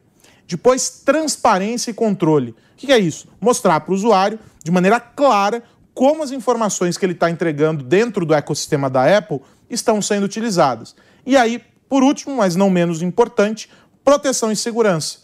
Depois, 0.46 0.88
transparência 1.04 1.90
e 1.90 1.94
controle. 1.94 2.50
O 2.50 2.76
que 2.76 2.92
é 2.92 2.98
isso? 2.98 3.26
Mostrar 3.40 3.80
para 3.80 3.92
o 3.92 3.94
usuário, 3.94 4.38
de 4.62 4.70
maneira 4.70 5.00
clara, 5.00 5.62
como 5.92 6.22
as 6.22 6.30
informações 6.30 6.96
que 6.96 7.04
ele 7.04 7.12
está 7.12 7.28
entregando 7.28 7.82
dentro 7.82 8.24
do 8.24 8.32
ecossistema 8.32 8.88
da 8.88 9.18
Apple 9.18 9.40
estão 9.68 10.00
sendo 10.00 10.24
utilizadas. 10.24 10.94
E 11.26 11.36
aí, 11.36 11.60
por 11.88 12.02
último, 12.02 12.36
mas 12.36 12.54
não 12.54 12.70
menos 12.70 13.02
importante, 13.02 13.68
proteção 14.04 14.52
e 14.52 14.56
segurança. 14.56 15.18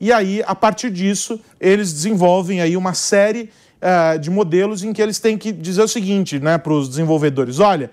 E 0.00 0.12
aí, 0.12 0.42
a 0.46 0.54
partir 0.54 0.90
disso, 0.90 1.40
eles 1.60 1.92
desenvolvem 1.92 2.60
aí 2.60 2.76
uma 2.76 2.94
série 2.94 3.50
uh, 3.82 4.18
de 4.18 4.30
modelos 4.30 4.82
em 4.82 4.92
que 4.92 5.02
eles 5.02 5.18
têm 5.18 5.36
que 5.36 5.50
dizer 5.50 5.82
o 5.82 5.88
seguinte 5.88 6.38
né, 6.38 6.56
para 6.56 6.72
os 6.72 6.88
desenvolvedores: 6.88 7.58
olha, 7.58 7.90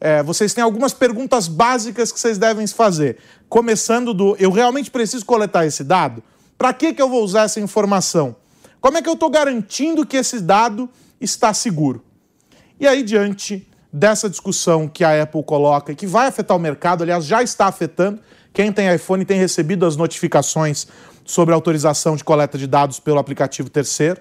é, 0.00 0.22
vocês 0.22 0.52
têm 0.54 0.64
algumas 0.64 0.92
perguntas 0.92 1.46
básicas 1.46 2.10
que 2.10 2.18
vocês 2.18 2.38
devem 2.38 2.66
fazer. 2.66 3.18
Começando 3.48 4.12
do 4.12 4.34
eu 4.38 4.50
realmente 4.50 4.90
preciso 4.90 5.24
coletar 5.24 5.66
esse 5.66 5.84
dado? 5.84 6.22
Para 6.56 6.72
que, 6.72 6.92
que 6.92 7.02
eu 7.02 7.08
vou 7.08 7.22
usar 7.22 7.42
essa 7.42 7.60
informação? 7.60 8.34
Como 8.80 8.98
é 8.98 9.02
que 9.02 9.08
eu 9.08 9.12
estou 9.12 9.30
garantindo 9.30 10.06
que 10.06 10.16
esse 10.16 10.40
dado 10.40 10.90
está 11.20 11.54
seguro? 11.54 12.04
E 12.80 12.86
aí, 12.86 13.02
diante 13.02 13.66
dessa 13.92 14.30
discussão 14.30 14.88
que 14.88 15.04
a 15.04 15.22
Apple 15.22 15.42
coloca 15.42 15.92
e 15.92 15.94
que 15.94 16.06
vai 16.06 16.26
afetar 16.26 16.56
o 16.56 16.60
mercado, 16.60 17.02
aliás, 17.02 17.24
já 17.26 17.42
está 17.42 17.66
afetando. 17.66 18.20
Quem 18.52 18.72
tem 18.72 18.92
iPhone 18.94 19.24
tem 19.24 19.38
recebido 19.38 19.84
as 19.84 19.96
notificações 19.96 20.86
sobre 21.24 21.54
autorização 21.54 22.16
de 22.16 22.24
coleta 22.24 22.56
de 22.56 22.66
dados 22.66 22.98
pelo 22.98 23.18
aplicativo 23.18 23.68
terceiro. 23.68 24.20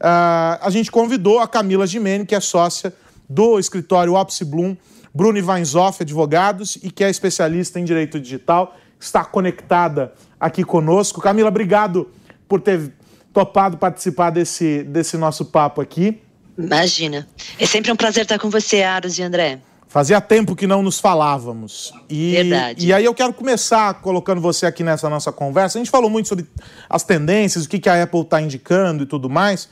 Uh, 0.00 0.58
a 0.60 0.68
gente 0.68 0.90
convidou 0.90 1.38
a 1.40 1.48
Camila 1.48 1.86
Gimene, 1.86 2.26
que 2.26 2.34
é 2.34 2.40
sócia 2.40 2.92
do 3.28 3.58
escritório 3.58 4.14
Opsi 4.14 4.44
Bloom, 4.44 4.76
Bruno 5.14 5.38
Weinzoff, 5.46 6.02
advogados, 6.02 6.76
e 6.82 6.90
que 6.90 7.04
é 7.04 7.10
especialista 7.10 7.78
em 7.78 7.84
direito 7.84 8.18
digital, 8.20 8.76
está 8.98 9.24
conectada 9.24 10.12
aqui 10.38 10.64
conosco. 10.64 11.20
Camila, 11.20 11.48
obrigado 11.48 12.10
por 12.48 12.60
ter 12.60 12.92
topado 13.32 13.78
participar 13.78 14.30
desse, 14.30 14.82
desse 14.84 15.16
nosso 15.16 15.46
papo 15.46 15.80
aqui. 15.80 16.20
Imagina. 16.56 17.28
É 17.58 17.66
sempre 17.66 17.90
um 17.90 17.96
prazer 17.96 18.24
estar 18.24 18.38
com 18.38 18.50
você, 18.50 18.82
Aros 18.82 19.18
e 19.18 19.22
André. 19.22 19.60
Fazia 19.88 20.20
tempo 20.22 20.56
que 20.56 20.66
não 20.66 20.82
nos 20.82 20.98
falávamos. 20.98 21.92
E, 22.08 22.32
Verdade. 22.32 22.86
E 22.86 22.92
aí 22.94 23.04
eu 23.04 23.12
quero 23.12 23.32
começar 23.34 24.00
colocando 24.00 24.40
você 24.40 24.64
aqui 24.64 24.82
nessa 24.82 25.08
nossa 25.10 25.30
conversa. 25.30 25.78
A 25.78 25.80
gente 25.80 25.90
falou 25.90 26.08
muito 26.08 26.28
sobre 26.28 26.46
as 26.88 27.02
tendências, 27.02 27.66
o 27.66 27.68
que, 27.68 27.78
que 27.78 27.90
a 27.90 28.02
Apple 28.02 28.22
está 28.22 28.40
indicando 28.40 29.02
e 29.02 29.06
tudo 29.06 29.28
mais. 29.28 29.68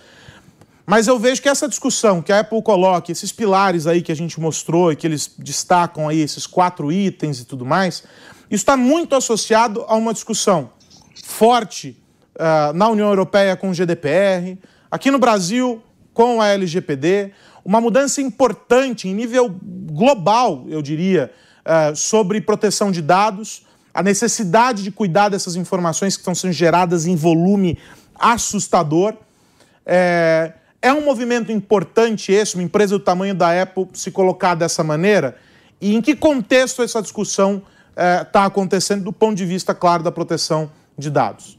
Mas 0.84 1.06
eu 1.06 1.18
vejo 1.18 1.40
que 1.40 1.48
essa 1.48 1.68
discussão 1.68 2.20
que 2.20 2.32
a 2.32 2.40
Apple 2.40 2.60
coloca, 2.62 3.10
esses 3.10 3.32
pilares 3.32 3.86
aí 3.86 4.02
que 4.02 4.12
a 4.12 4.14
gente 4.14 4.38
mostrou 4.38 4.92
e 4.92 4.96
que 4.96 5.06
eles 5.06 5.32
destacam 5.38 6.08
aí, 6.08 6.20
esses 6.20 6.46
quatro 6.46 6.92
itens 6.92 7.40
e 7.40 7.44
tudo 7.44 7.64
mais, 7.64 8.02
Isso 8.50 8.62
está 8.62 8.76
muito 8.76 9.14
associado 9.14 9.84
a 9.88 9.94
uma 9.94 10.12
discussão 10.12 10.70
forte 11.24 11.96
uh, 12.34 12.72
na 12.74 12.88
União 12.88 13.08
Europeia 13.08 13.56
com 13.56 13.70
o 13.70 13.72
GDPR, 13.72 14.58
aqui 14.90 15.10
no 15.10 15.18
Brasil 15.18 15.82
com 16.12 16.40
a 16.40 16.48
LGPD, 16.48 17.32
uma 17.64 17.80
mudança 17.80 18.20
importante 18.20 19.08
em 19.08 19.14
nível 19.14 19.54
global, 19.62 20.64
eu 20.68 20.82
diria, 20.82 21.30
uh, 21.64 21.94
sobre 21.94 22.40
proteção 22.40 22.90
de 22.90 23.02
dados, 23.02 23.66
a 23.92 24.02
necessidade 24.02 24.82
de 24.82 24.90
cuidar 24.90 25.28
dessas 25.28 25.56
informações 25.56 26.16
que 26.16 26.20
estão 26.20 26.34
sendo 26.34 26.52
geradas 26.52 27.06
em 27.06 27.16
volume 27.16 27.78
assustador. 28.14 29.14
É, 29.84 30.52
é 30.80 30.92
um 30.92 31.04
movimento 31.04 31.50
importante 31.50 32.32
esse, 32.32 32.54
uma 32.54 32.62
empresa 32.62 32.96
do 32.96 33.04
tamanho 33.04 33.34
da 33.34 33.60
Apple 33.60 33.88
se 33.92 34.10
colocar 34.10 34.54
dessa 34.54 34.84
maneira? 34.84 35.36
E 35.80 35.94
em 35.94 36.00
que 36.00 36.14
contexto 36.14 36.82
essa 36.82 37.02
discussão 37.02 37.62
está 37.90 38.42
é, 38.42 38.46
acontecendo 38.46 39.04
do 39.04 39.12
ponto 39.12 39.36
de 39.36 39.44
vista, 39.44 39.74
claro, 39.74 40.02
da 40.02 40.12
proteção 40.12 40.70
de 40.96 41.10
dados? 41.10 41.58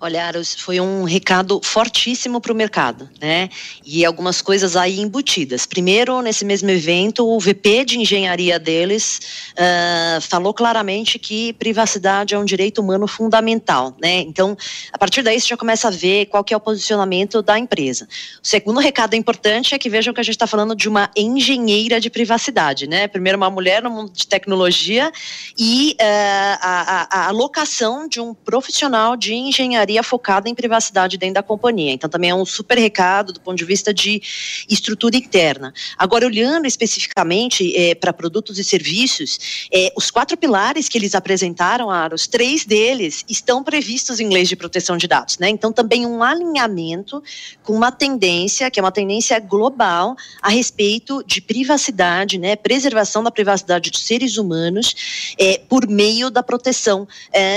Olha, 0.00 0.30
foi 0.56 0.78
um 0.78 1.02
recado 1.02 1.60
fortíssimo 1.60 2.40
para 2.40 2.52
o 2.52 2.54
mercado, 2.54 3.10
né? 3.20 3.48
E 3.84 4.04
algumas 4.04 4.40
coisas 4.40 4.76
aí 4.76 5.00
embutidas. 5.00 5.66
Primeiro, 5.66 6.22
nesse 6.22 6.44
mesmo 6.44 6.70
evento, 6.70 7.26
o 7.26 7.40
VP 7.40 7.84
de 7.84 7.98
engenharia 7.98 8.60
deles 8.60 9.20
uh, 9.54 10.20
falou 10.20 10.54
claramente 10.54 11.18
que 11.18 11.52
privacidade 11.54 12.32
é 12.32 12.38
um 12.38 12.44
direito 12.44 12.80
humano 12.80 13.08
fundamental, 13.08 13.96
né? 14.00 14.20
Então, 14.20 14.56
a 14.92 14.98
partir 14.98 15.20
daí 15.22 15.40
você 15.40 15.48
já 15.48 15.56
começa 15.56 15.88
a 15.88 15.90
ver 15.90 16.26
qual 16.26 16.44
que 16.44 16.54
é 16.54 16.56
o 16.56 16.60
posicionamento 16.60 17.42
da 17.42 17.58
empresa. 17.58 18.06
O 18.40 18.46
segundo 18.46 18.78
recado 18.78 19.16
importante 19.16 19.74
é 19.74 19.78
que 19.80 19.90
vejam 19.90 20.14
que 20.14 20.20
a 20.20 20.22
gente 20.22 20.36
está 20.36 20.46
falando 20.46 20.76
de 20.76 20.88
uma 20.88 21.10
engenheira 21.16 22.00
de 22.00 22.08
privacidade, 22.08 22.86
né? 22.86 23.08
Primeiro, 23.08 23.36
uma 23.36 23.50
mulher 23.50 23.82
no 23.82 23.90
mundo 23.90 24.12
de 24.12 24.28
tecnologia 24.28 25.10
e 25.58 25.96
uh, 26.00 26.04
a, 26.04 27.18
a, 27.18 27.22
a 27.22 27.28
alocação 27.30 28.08
de 28.08 28.20
um 28.20 28.32
profissional 28.32 29.16
de 29.16 29.34
engenharia 29.34 29.87
estaria 29.88 30.02
focada 30.02 30.48
em 30.48 30.54
privacidade 30.54 31.16
dentro 31.16 31.34
da 31.34 31.42
companhia. 31.42 31.92
Então, 31.92 32.10
também 32.10 32.30
é 32.30 32.34
um 32.34 32.44
super 32.44 32.76
recado 32.76 33.32
do 33.32 33.40
ponto 33.40 33.56
de 33.56 33.64
vista 33.64 33.92
de 33.92 34.20
estrutura 34.68 35.16
interna. 35.16 35.72
Agora, 35.96 36.26
olhando 36.26 36.66
especificamente 36.66 37.74
é, 37.74 37.94
para 37.94 38.12
produtos 38.12 38.58
e 38.58 38.64
serviços, 38.64 39.68
é, 39.72 39.92
os 39.96 40.10
quatro 40.10 40.36
pilares 40.36 40.88
que 40.88 40.98
eles 40.98 41.14
apresentaram, 41.14 41.90
Aros, 41.90 42.26
três 42.26 42.66
deles 42.66 43.24
estão 43.28 43.64
previstos 43.64 44.20
em 44.20 44.28
leis 44.28 44.48
de 44.48 44.56
proteção 44.56 44.96
de 44.96 45.08
dados. 45.08 45.38
Né? 45.38 45.48
Então, 45.48 45.72
também 45.72 46.04
um 46.04 46.22
alinhamento 46.22 47.22
com 47.62 47.72
uma 47.72 47.90
tendência, 47.90 48.70
que 48.70 48.78
é 48.78 48.82
uma 48.82 48.92
tendência 48.92 49.38
global, 49.40 50.16
a 50.42 50.50
respeito 50.50 51.24
de 51.26 51.40
privacidade, 51.40 52.38
né? 52.38 52.56
preservação 52.56 53.22
da 53.22 53.30
privacidade 53.30 53.90
dos 53.90 54.04
seres 54.06 54.36
humanos 54.36 55.34
é, 55.38 55.58
por 55.68 55.88
meio 55.88 56.30
da 56.30 56.42
proteção 56.42 57.08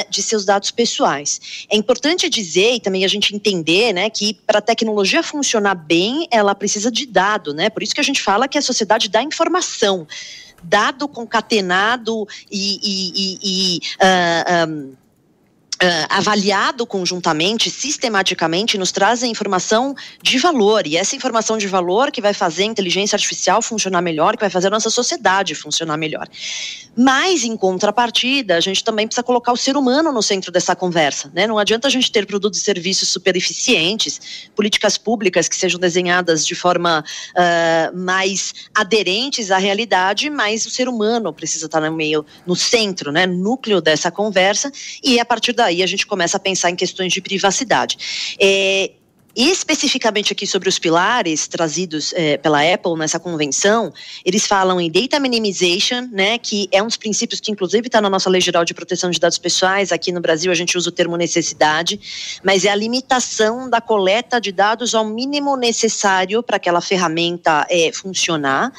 de 0.10 0.22
seus 0.22 0.46
dados 0.46 0.72
pessoais. 0.72 1.68
É 1.70 1.76
importante 1.76 2.21
importante 2.22 2.30
dizer 2.30 2.76
e 2.76 2.80
também 2.80 3.04
a 3.04 3.08
gente 3.08 3.36
entender, 3.36 3.94
né, 3.94 4.10
que 4.10 4.34
para 4.46 4.60
a 4.60 4.62
tecnologia 4.62 5.24
funcionar 5.24 5.76
bem, 5.76 6.28
ela 6.30 6.54
precisa 6.54 6.92
de 6.92 7.06
dado, 7.06 7.54
né? 7.54 7.70
Por 7.70 7.82
isso 7.82 7.96
que 7.96 8.02
a 8.02 8.04
gente 8.04 8.22
fala 8.22 8.48
que 8.48 8.58
a 8.58 8.62
sociedade 8.62 9.10
dá 9.10 9.24
informação. 9.24 10.08
Dado 10.64 11.08
concatenado 11.08 12.28
e, 12.52 12.80
e, 12.84 13.12
e, 13.16 13.40
e 13.44 13.80
uh, 13.98 14.70
um, 14.70 14.94
Uh, 15.84 16.06
avaliado 16.10 16.86
conjuntamente, 16.86 17.68
sistematicamente, 17.72 18.78
nos 18.78 18.92
traz 18.92 19.24
a 19.24 19.28
informação 19.28 19.96
de 20.22 20.38
valor. 20.38 20.86
E 20.86 20.96
essa 20.96 21.16
informação 21.16 21.58
de 21.58 21.66
valor 21.66 22.12
que 22.12 22.22
vai 22.22 22.36
fazer 22.36 22.62
a 22.62 22.66
inteligência 22.68 23.16
artificial 23.16 23.64
funcionar 23.64 24.00
melhor, 24.00 24.38
que 24.38 24.42
vai 24.42 24.50
fazer 24.52 24.68
a 24.68 24.70
nossa 24.70 24.92
sociedade 24.92 25.56
funcionar 25.56 25.98
melhor. 25.98 26.30
Mas, 26.96 27.44
em 27.44 27.58
contrapartida, 27.58 28.58
a 28.58 28.60
gente 28.60 28.84
também 28.84 29.08
precisa 29.08 29.24
colocar 29.24 29.52
o 29.52 29.58
ser 29.58 29.76
humano 29.76 30.12
no 30.12 30.22
centro 30.22 30.52
dessa 30.52 30.76
conversa. 30.76 31.32
Né? 31.34 31.48
Não 31.48 31.58
adianta 31.58 31.88
a 31.88 31.92
gente 31.92 32.12
ter 32.12 32.28
produtos 32.28 32.60
e 32.60 32.64
serviços 32.64 33.10
super 33.10 33.36
eficientes, 33.36 34.50
políticas 34.56 35.00
públicas 35.00 35.48
que 35.48 35.56
sejam 35.56 35.80
desenhadas 35.80 36.46
de 36.46 36.54
forma 36.54 37.04
uh, 37.32 37.98
mais 37.98 38.54
aderentes 38.76 39.50
à 39.50 39.58
realidade, 39.58 40.30
mas 40.30 40.64
o 40.68 40.70
ser 40.70 40.88
humano 40.88 41.34
precisa 41.34 41.66
estar 41.66 41.82
no 41.82 41.92
meio, 41.92 42.24
no 42.46 42.56
centro, 42.56 43.12
né? 43.12 43.26
núcleo 43.26 43.82
dessa 43.82 44.12
conversa, 44.12 44.72
e 45.04 45.20
a 45.20 45.26
partir 45.26 45.54
daí 45.54 45.71
aí 45.72 45.84
a 45.84 45.88
gente 45.88 46.06
começa 46.06 46.38
a 46.38 46.40
pensar 46.40 46.70
em 46.70 46.76
questões 46.76 47.12
de 47.12 47.22
privacidade. 47.22 47.98
É, 48.40 48.92
especificamente 49.36 50.34
aqui 50.34 50.46
sobre 50.46 50.68
os 50.68 50.78
pilares 50.78 51.48
trazidos 51.48 52.14
é, 52.14 52.38
pela 52.38 52.62
Apple 52.62 52.98
nessa 52.98 53.20
convenção, 53.20 53.94
eles 54.26 54.46
falam 54.46 54.80
em 54.80 54.92
data 54.92 55.20
minimization, 55.20 56.08
né, 56.12 56.38
que 56.38 56.68
é 56.72 56.82
um 56.84 56.88
dos 56.88 56.98
princípios 56.98 57.40
que 57.40 57.52
inclusive 57.52 57.88
está 57.88 58.02
na 58.02 58.10
nossa 58.10 58.30
lei 58.30 58.42
geral 58.42 58.66
de 58.66 58.74
proteção 58.74 59.10
de 59.10 59.20
dados 59.20 59.38
pessoais. 59.38 59.92
Aqui 59.92 60.12
no 60.12 60.22
Brasil 60.22 60.52
a 60.52 60.56
gente 60.56 60.78
usa 60.78 60.90
o 60.90 60.92
termo 60.92 61.16
necessidade, 61.16 62.00
mas 62.44 62.66
é 62.66 62.70
a 62.70 62.76
limitação 62.76 63.70
da 63.70 63.80
coleta 63.80 64.40
de 64.40 64.52
dados 64.52 64.94
ao 64.94 65.06
mínimo 65.06 65.56
necessário 65.56 66.44
para 66.44 66.58
aquela 66.58 66.82
ferramenta 66.82 67.66
é, 67.70 67.92
funcionar. 67.94 68.72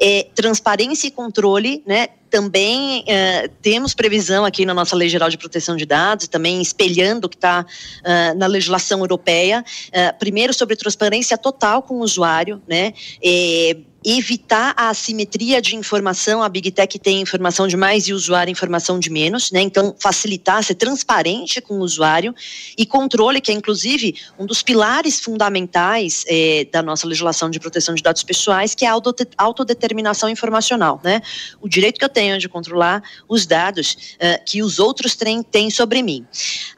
É, 0.00 0.26
transparência 0.34 1.06
e 1.06 1.10
controle, 1.10 1.82
né, 1.86 2.08
também 2.30 3.00
uh, 3.00 3.48
temos 3.62 3.94
previsão 3.94 4.44
aqui 4.44 4.64
na 4.64 4.74
nossa 4.74 4.94
Lei 4.94 5.08
Geral 5.08 5.28
de 5.28 5.38
Proteção 5.38 5.76
de 5.76 5.86
Dados, 5.86 6.28
também 6.28 6.60
espelhando 6.60 7.26
o 7.26 7.28
que 7.28 7.36
está 7.36 7.64
uh, 7.64 8.38
na 8.38 8.46
legislação 8.46 9.00
europeia, 9.00 9.64
uh, 9.88 10.18
primeiro 10.18 10.52
sobre 10.52 10.76
transparência 10.76 11.36
total 11.36 11.82
com 11.82 11.96
o 11.96 12.00
usuário, 12.00 12.62
né? 12.68 12.92
E, 13.22 13.84
evitar 14.04 14.74
a 14.76 14.90
assimetria 14.90 15.60
de 15.60 15.74
informação, 15.74 16.42
a 16.42 16.48
Big 16.48 16.70
Tech 16.70 16.98
tem 16.98 17.20
informação 17.20 17.66
de 17.66 17.76
mais 17.76 18.06
e 18.06 18.12
o 18.12 18.16
usuário 18.16 18.50
informação 18.50 18.98
de 18.98 19.10
menos, 19.10 19.50
né? 19.50 19.60
Então, 19.60 19.94
facilitar, 19.98 20.62
ser 20.62 20.76
transparente 20.76 21.60
com 21.60 21.74
o 21.74 21.80
usuário 21.80 22.34
e 22.76 22.86
controle, 22.86 23.40
que 23.40 23.50
é 23.50 23.54
inclusive 23.54 24.14
um 24.38 24.46
dos 24.46 24.62
pilares 24.62 25.20
fundamentais 25.20 26.24
eh, 26.28 26.66
da 26.70 26.82
nossa 26.82 27.06
legislação 27.06 27.50
de 27.50 27.58
proteção 27.58 27.94
de 27.94 28.02
dados 28.02 28.22
pessoais, 28.22 28.74
que 28.74 28.84
é 28.84 28.88
a 28.88 28.96
autodeterminação 29.36 30.28
informacional, 30.28 31.00
né? 31.02 31.20
O 31.60 31.68
direito 31.68 31.98
que 31.98 32.04
eu 32.04 32.08
tenho 32.08 32.38
de 32.38 32.48
controlar 32.48 33.02
os 33.28 33.46
dados 33.46 33.92
uh, 33.92 34.44
que 34.44 34.62
os 34.62 34.78
outros 34.78 35.16
têm, 35.16 35.42
têm 35.42 35.70
sobre 35.70 36.02
mim. 36.02 36.24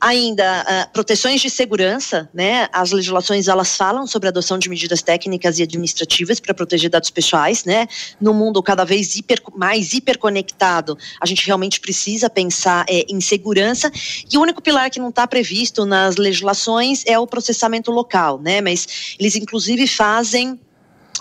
Ainda, 0.00 0.62
uh, 0.62 0.92
proteções 0.92 1.40
de 1.40 1.50
segurança, 1.50 2.30
né? 2.33 2.68
As 2.72 2.92
legislações, 2.92 3.46
elas 3.46 3.76
falam 3.76 4.06
sobre 4.06 4.28
a 4.28 4.30
adoção 4.30 4.59
de 4.59 4.68
medidas 4.68 5.02
técnicas 5.02 5.59
e 5.59 5.62
administrativas 5.62 6.40
para 6.40 6.54
proteger 6.54 6.88
dados 6.88 7.11
dados 7.11 7.19
pessoais, 7.20 7.64
né? 7.64 7.87
No 8.18 8.33
mundo 8.33 8.62
cada 8.62 8.85
vez 8.85 9.14
hiper, 9.14 9.42
mais 9.54 9.92
hiperconectado, 9.92 10.96
a 11.20 11.26
gente 11.26 11.46
realmente 11.46 11.78
precisa 11.78 12.30
pensar 12.30 12.87
é, 12.88 13.04
em 13.09 13.20
segurança. 13.20 13.92
E 14.33 14.38
o 14.38 14.40
único 14.40 14.62
pilar 14.62 14.90
que 14.90 14.98
não 14.98 15.11
está 15.11 15.26
previsto 15.26 15.85
nas 15.85 16.16
legislações 16.16 17.04
é 17.06 17.18
o 17.18 17.26
processamento 17.26 17.90
local, 17.90 18.40
né? 18.40 18.62
Mas 18.62 19.16
eles 19.18 19.37
inclusive 19.37 19.87
fazem 19.87 20.59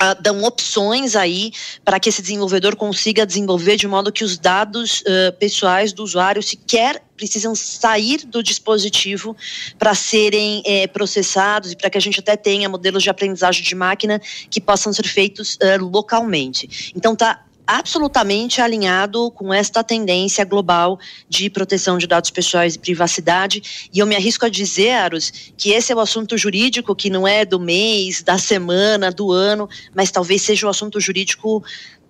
Uh, 0.02 0.22
dão 0.22 0.44
opções 0.44 1.14
aí 1.14 1.52
para 1.84 2.00
que 2.00 2.08
esse 2.08 2.22
desenvolvedor 2.22 2.74
consiga 2.78 3.26
desenvolver 3.26 3.76
de 3.76 3.86
modo 3.86 4.14
que 4.14 4.24
os 4.24 4.38
dados 4.38 5.02
uh, 5.02 5.34
pessoais 5.38 5.92
do 5.92 6.04
usuário 6.04 6.42
sequer 6.42 7.04
precisam 7.18 7.54
sair 7.54 8.26
do 8.26 8.42
dispositivo 8.42 9.36
para 9.78 9.94
serem 9.94 10.64
é, 10.66 10.88
processados 10.88 11.74
e 11.74 11.76
para 11.76 11.90
que 11.90 11.98
a 11.98 12.02
gente 12.02 12.22
até 12.22 12.38
tenha 12.38 12.70
modelos 12.70 13.04
de 13.04 13.10
aprendizagem 13.10 13.62
de 13.62 13.76
máquina 13.76 14.22
que 14.50 14.62
possam 14.62 14.94
ser 14.94 15.06
feitos 15.06 15.56
uh, 15.56 15.84
localmente. 15.84 16.94
Então 16.96 17.12
está 17.12 17.44
absolutamente 17.70 18.62
alinhado 18.62 19.30
com 19.30 19.54
esta 19.54 19.84
tendência 19.84 20.44
global 20.44 21.00
de 21.30 21.52
proteção 21.52 22.00
de 22.00 22.08
dados 22.08 22.32
pessoais 22.32 22.74
e 22.74 22.80
privacidade. 22.80 23.90
E 23.94 24.00
eu 24.00 24.08
me 24.08 24.16
arrisco 24.16 24.44
a 24.44 24.50
dizer, 24.50 24.90
Aros, 24.94 25.32
que 25.56 25.70
esse 25.70 25.92
é 25.92 25.96
o 25.96 26.00
assunto 26.00 26.36
jurídico 26.36 26.96
que 26.96 27.12
não 27.12 27.28
é 27.28 27.46
do 27.46 27.60
mês, 27.60 28.24
da 28.24 28.40
semana, 28.40 29.12
do 29.12 29.32
ano, 29.32 29.70
mas 29.94 30.10
talvez 30.10 30.42
seja 30.42 30.66
o 30.66 30.70
assunto 30.70 31.00
jurídico 31.00 31.64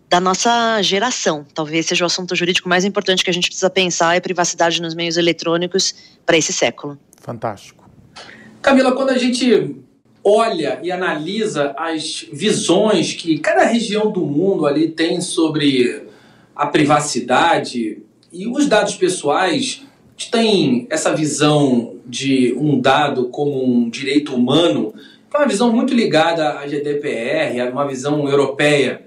da 0.08 0.22
nossa 0.22 0.82
geração. 0.82 1.46
Talvez 1.54 1.88
seja 1.88 2.06
o 2.06 2.08
assunto 2.08 2.38
jurídico 2.38 2.70
mais 2.70 2.86
importante 2.86 3.22
que 3.22 3.30
a 3.30 3.34
gente 3.34 3.50
precisa 3.50 3.70
pensar 3.70 4.16
é 4.16 4.22
privacidade 4.22 4.82
nos 4.82 4.96
meios 4.96 5.18
eletrônicos 5.18 5.94
para 6.26 6.38
esse 6.38 6.54
século. 6.54 6.98
Fantástico. 7.18 7.84
Camila, 8.62 8.94
quando 8.94 9.10
a 9.10 9.18
gente 9.18 9.76
olha 10.30 10.80
e 10.84 10.92
analisa 10.92 11.74
as 11.78 12.26
visões 12.32 13.14
que 13.14 13.40
cada 13.40 13.64
região 13.64 14.12
do 14.12 14.22
mundo 14.22 14.66
ali 14.66 14.90
tem 14.90 15.22
sobre 15.22 16.04
a 16.56 16.68
privacidade 16.68 18.04
e 18.32 18.48
os 18.48 18.68
dados 18.68 18.96
pessoais, 18.96 19.82
tem 20.32 20.86
essa 20.90 21.16
visão 21.16 21.96
de 22.06 22.54
um 22.58 22.80
dado 22.80 23.30
como 23.30 23.64
um 23.64 23.90
direito 23.90 24.36
humano, 24.36 24.94
é 25.34 25.38
uma 25.38 25.48
visão 25.48 25.72
muito 25.72 25.94
ligada 25.94 26.60
à 26.60 26.68
GDPR, 26.68 27.72
uma 27.72 27.88
visão 27.88 28.28
europeia. 28.28 29.02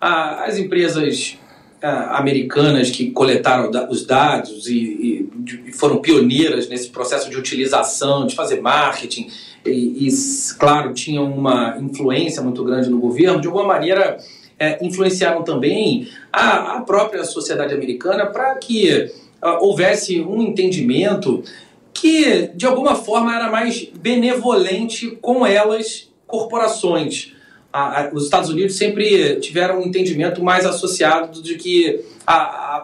As 0.00 0.58
empresas 0.58 1.38
americanas 1.82 2.90
que 2.90 3.10
coletaram 3.10 3.70
os 3.88 4.04
dados 4.04 4.68
e, 4.68 5.28
e 5.66 5.72
foram 5.72 5.98
pioneiras 5.98 6.68
nesse 6.68 6.90
processo 6.90 7.30
de 7.30 7.36
utilização, 7.36 8.26
de 8.26 8.34
fazer 8.34 8.60
marketing, 8.60 9.28
e, 9.64 10.06
e, 10.06 10.08
claro, 10.58 10.92
tinham 10.92 11.24
uma 11.32 11.76
influência 11.78 12.42
muito 12.42 12.64
grande 12.64 12.88
no 12.88 12.98
governo, 12.98 13.40
de 13.40 13.46
alguma 13.46 13.66
maneira 13.66 14.18
é, 14.58 14.84
influenciaram 14.84 15.42
também 15.42 16.08
a, 16.32 16.76
a, 16.76 16.80
própria 16.82 17.24
sociedade 17.24 17.72
americana 17.72 18.26
para 18.26 18.54
que 18.56 19.10
uh, 19.42 19.64
houvesse 19.64 20.20
um 20.20 20.42
entendimento 20.42 21.42
que, 21.94 22.50
de 22.54 22.66
alguma 22.66 22.94
forma, 22.94 23.34
era 23.34 23.50
mais 23.50 23.84
benevolente 23.84 25.18
com 25.20 25.46
elas, 25.46 26.10
corporações. 26.26 27.32
A, 27.72 28.02
a, 28.02 28.10
os 28.12 28.24
Estados 28.24 28.50
Unidos 28.50 28.76
sempre 28.76 29.36
tiveram 29.36 29.80
um 29.80 29.86
entendimento 29.86 30.42
mais 30.42 30.66
associado 30.66 31.40
de 31.42 31.54
que 31.56 32.04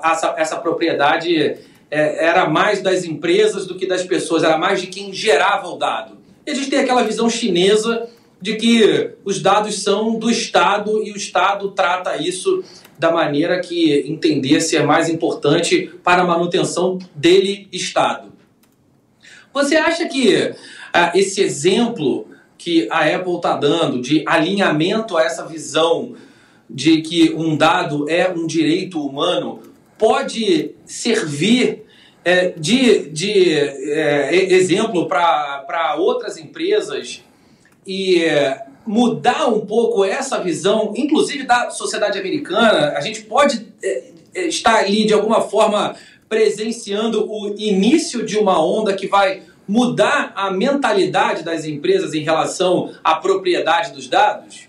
essa, 0.03 0.35
essa 0.37 0.57
propriedade 0.57 1.57
é, 1.91 2.25
era 2.27 2.49
mais 2.49 2.83
das 2.83 3.05
empresas 3.05 3.67
do 3.67 3.77
que 3.77 3.87
das 3.87 4.05
pessoas, 4.05 4.43
era 4.43 4.59
mais 4.59 4.81
de 4.81 4.87
quem 4.87 5.13
gerava 5.13 5.69
o 5.69 5.77
dado. 5.77 6.17
E 6.47 6.51
a 6.51 6.55
gente 6.55 6.71
tem 6.71 6.79
aquela 6.79 7.03
visão 7.03 7.29
chinesa 7.29 8.09
de 8.41 8.55
que 8.55 9.11
os 9.25 9.41
dados 9.41 9.83
são 9.83 10.19
do 10.19 10.31
Estado 10.31 11.03
e 11.03 11.13
o 11.13 11.17
Estado 11.17 11.71
trata 11.73 12.17
isso 12.17 12.63
da 12.99 13.11
maneira 13.11 13.61
que 13.61 14.05
entender 14.07 14.61
se 14.61 14.77
é 14.77 14.83
mais 14.83 15.09
importante 15.09 15.91
para 16.03 16.23
a 16.23 16.27
manutenção 16.27 16.99
dele, 17.15 17.69
Estado. 17.73 18.33
Você 19.53 19.77
acha 19.77 20.07
que 20.07 20.55
ah, 20.93 21.13
esse 21.15 21.43
exemplo 21.43 22.29
que 22.59 22.89
a 22.91 23.15
Apple 23.15 23.37
está 23.37 23.57
dando 23.57 24.01
de 24.01 24.25
alinhamento 24.27 25.17
a 25.17 25.23
essa 25.23 25.45
visão 25.45 26.15
de 26.69 27.03
que 27.03 27.33
um 27.35 27.57
dado 27.57 28.11
é 28.11 28.31
um 28.31 28.47
direito 28.47 29.05
humano 29.05 29.61
pode 29.99 30.73
servir 30.85 31.85
é, 32.25 32.49
de, 32.51 33.09
de 33.11 33.55
é, 33.55 34.53
exemplo 34.53 35.07
para 35.07 35.95
outras 35.99 36.39
empresas 36.39 37.23
e 37.87 38.25
é, 38.25 38.67
mudar 38.85 39.47
um 39.49 39.65
pouco 39.65 40.05
essa 40.05 40.39
visão, 40.41 40.93
inclusive 40.97 41.45
da 41.45 41.71
sociedade 41.71 42.19
americana. 42.19 42.95
A 42.97 43.01
gente 43.01 43.23
pode 43.23 43.69
é, 43.83 44.05
é, 44.35 44.47
estar 44.49 44.77
ali 44.77 45.07
de 45.07 45.15
alguma 45.15 45.41
forma 45.41 45.95
presenciando 46.29 47.31
o 47.31 47.55
início 47.57 48.25
de 48.27 48.37
uma 48.37 48.65
onda 48.65 48.93
que 48.95 49.07
vai 49.07 49.43
mudar 49.67 50.33
a 50.35 50.51
mentalidade 50.51 51.43
das 51.43 51.65
empresas 51.65 52.15
em 52.15 52.23
relação 52.23 52.93
à 53.03 53.17
propriedade 53.17 53.93
dos 53.93 54.09
dados? 54.09 54.69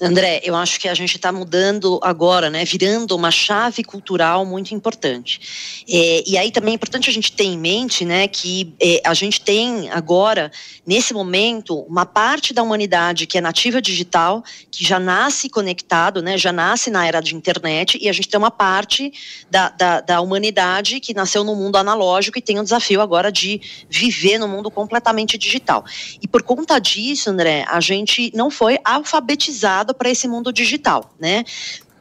André, 0.00 0.40
eu 0.42 0.56
acho 0.56 0.80
que 0.80 0.88
a 0.88 0.94
gente 0.94 1.14
está 1.14 1.30
mudando 1.30 2.00
agora, 2.02 2.50
né, 2.50 2.64
virando 2.64 3.14
uma 3.14 3.30
chave 3.30 3.84
cultural 3.84 4.44
muito 4.44 4.74
importante. 4.74 5.84
É, 5.88 6.24
e 6.26 6.36
aí 6.36 6.50
também 6.50 6.72
é 6.72 6.74
importante 6.74 7.08
a 7.08 7.12
gente 7.12 7.30
ter 7.30 7.44
em 7.44 7.56
mente, 7.56 8.04
né, 8.04 8.26
que 8.26 8.74
é, 8.82 9.00
a 9.04 9.14
gente 9.14 9.40
tem 9.40 9.88
agora, 9.90 10.50
nesse 10.84 11.14
momento, 11.14 11.78
uma 11.82 12.04
parte 12.04 12.52
da 12.52 12.60
humanidade 12.62 13.24
que 13.24 13.38
é 13.38 13.40
nativa 13.40 13.80
digital, 13.80 14.42
que 14.68 14.84
já 14.84 14.98
nasce 14.98 15.48
conectado, 15.48 16.20
né, 16.20 16.36
já 16.36 16.52
nasce 16.52 16.90
na 16.90 17.06
era 17.06 17.20
de 17.20 17.36
internet, 17.36 17.96
e 18.00 18.08
a 18.08 18.12
gente 18.12 18.28
tem 18.28 18.38
uma 18.38 18.50
parte 18.50 19.12
da, 19.48 19.68
da, 19.68 20.00
da 20.00 20.20
humanidade 20.20 20.98
que 20.98 21.14
nasceu 21.14 21.44
no 21.44 21.54
mundo 21.54 21.76
analógico 21.76 22.36
e 22.36 22.42
tem 22.42 22.58
o 22.58 22.64
desafio 22.64 23.00
agora 23.00 23.30
de 23.30 23.60
viver 23.88 24.38
no 24.38 24.48
mundo 24.48 24.72
completamente 24.72 25.38
digital. 25.38 25.84
E 26.20 26.26
por 26.26 26.42
conta 26.42 26.80
disso, 26.80 27.30
André, 27.30 27.64
a 27.68 27.78
gente 27.78 28.32
não 28.34 28.50
foi 28.50 28.78
alfabetizado 28.84 29.83
para 29.92 30.08
esse 30.08 30.26
mundo 30.28 30.52
digital, 30.52 31.12
né? 31.20 31.44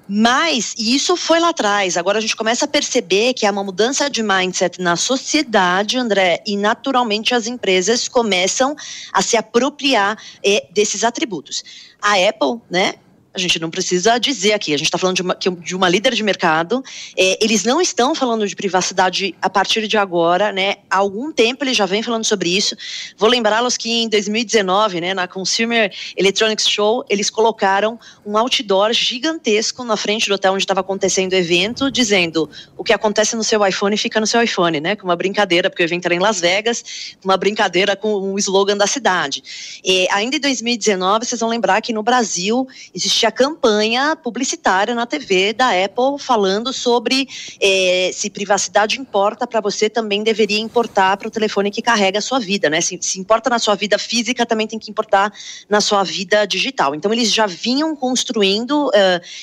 Mas 0.07 0.75
isso 0.77 1.15
foi 1.15 1.39
lá 1.39 1.49
atrás. 1.49 1.95
Agora 1.95 2.17
a 2.17 2.21
gente 2.21 2.35
começa 2.35 2.65
a 2.65 2.67
perceber 2.67 3.33
que 3.33 3.45
há 3.45 3.51
uma 3.51 3.63
mudança 3.63 4.09
de 4.09 4.21
mindset 4.21 4.81
na 4.81 4.95
sociedade, 4.95 5.97
André, 5.97 6.43
e 6.45 6.57
naturalmente 6.57 7.33
as 7.33 7.47
empresas 7.47 8.07
começam 8.07 8.75
a 9.11 9.21
se 9.21 9.37
apropriar 9.37 10.17
eh, 10.43 10.67
desses 10.71 11.03
atributos. 11.03 11.63
A 12.01 12.13
Apple, 12.15 12.61
né, 12.69 12.95
a 13.33 13.39
gente 13.39 13.59
não 13.59 13.69
precisa 13.69 14.17
dizer 14.19 14.53
aqui, 14.53 14.73
a 14.73 14.77
gente 14.77 14.87
está 14.87 14.97
falando 14.97 15.15
de 15.15 15.21
uma, 15.23 15.35
de 15.35 15.75
uma, 15.75 15.89
líder 15.89 16.13
de 16.13 16.21
mercado, 16.21 16.83
é, 17.17 17.43
eles 17.43 17.63
não 17.63 17.81
estão 17.81 18.13
falando 18.13 18.47
de 18.47 18.55
privacidade 18.55 19.35
a 19.41 19.49
partir 19.49 19.87
de 19.87 19.97
agora, 19.97 20.51
né? 20.51 20.75
Há 20.89 20.97
algum 20.97 21.31
tempo 21.31 21.63
eles 21.63 21.75
já 21.75 21.85
vêm 21.85 22.03
falando 22.03 22.23
sobre 22.25 22.55
isso. 22.55 22.75
Vou 23.17 23.27
lembrá-los 23.29 23.75
que 23.75 24.03
em 24.03 24.09
2019, 24.09 25.01
né, 25.01 25.13
na 25.13 25.27
Consumer 25.27 25.91
Electronics 26.15 26.69
Show, 26.69 27.03
eles 27.09 27.29
colocaram 27.29 27.99
um 28.25 28.37
outdoor 28.37 28.93
gigantesco 28.93 29.83
na 29.83 29.97
frente 29.97 30.27
do 30.27 30.35
hotel 30.35 30.53
onde 30.53 30.63
estava 30.63 30.81
acontecendo 30.81 31.33
o 31.33 31.35
evento, 31.35 31.89
dizendo 31.89 32.49
o 32.77 32.83
que 32.83 32.93
acontece 32.93 33.35
no 33.35 33.43
seu 33.43 33.65
iPhone 33.65 33.97
fica 33.97 34.19
no 34.19 34.27
seu 34.27 34.41
iPhone, 34.41 34.79
né? 34.79 34.95
Com 34.95 35.05
uma 35.05 35.15
brincadeira, 35.15 35.69
porque 35.69 35.81
o 35.81 35.85
evento 35.85 36.05
era 36.05 36.13
em 36.13 36.19
Las 36.19 36.39
Vegas, 36.39 37.15
uma 37.23 37.37
brincadeira 37.37 37.95
com 37.95 38.13
o 38.13 38.37
slogan 38.37 38.77
da 38.77 38.85
cidade. 38.85 39.43
E, 39.83 40.07
ainda 40.11 40.35
em 40.35 40.39
2019, 40.39 41.25
vocês 41.25 41.39
vão 41.39 41.49
lembrar 41.49 41.81
que 41.81 41.91
no 41.91 42.03
Brasil 42.03 42.67
existia 42.93 43.22
a 43.25 43.31
campanha 43.31 44.15
publicitária 44.15 44.93
na 44.93 45.05
TV 45.05 45.53
da 45.53 45.69
Apple 45.69 46.19
falando 46.19 46.73
sobre 46.73 47.27
é, 47.59 48.11
se 48.13 48.29
privacidade 48.29 48.99
importa 48.99 49.47
para 49.47 49.61
você, 49.61 49.89
também 49.89 50.23
deveria 50.23 50.59
importar 50.59 51.17
para 51.17 51.27
o 51.27 51.31
telefone 51.31 51.71
que 51.71 51.81
carrega 51.81 52.19
a 52.19 52.21
sua 52.21 52.39
vida, 52.39 52.69
né? 52.69 52.81
Se, 52.81 52.97
se 53.01 53.19
importa 53.19 53.49
na 53.49 53.59
sua 53.59 53.75
vida 53.75 53.97
física, 53.97 54.45
também 54.45 54.67
tem 54.67 54.79
que 54.79 54.91
importar 54.91 55.31
na 55.69 55.79
sua 55.79 56.03
vida 56.03 56.45
digital. 56.45 56.93
Então, 56.95 57.13
eles 57.13 57.31
já 57.31 57.45
vinham 57.45 57.95
construindo 57.95 58.87
uh, 58.87 58.91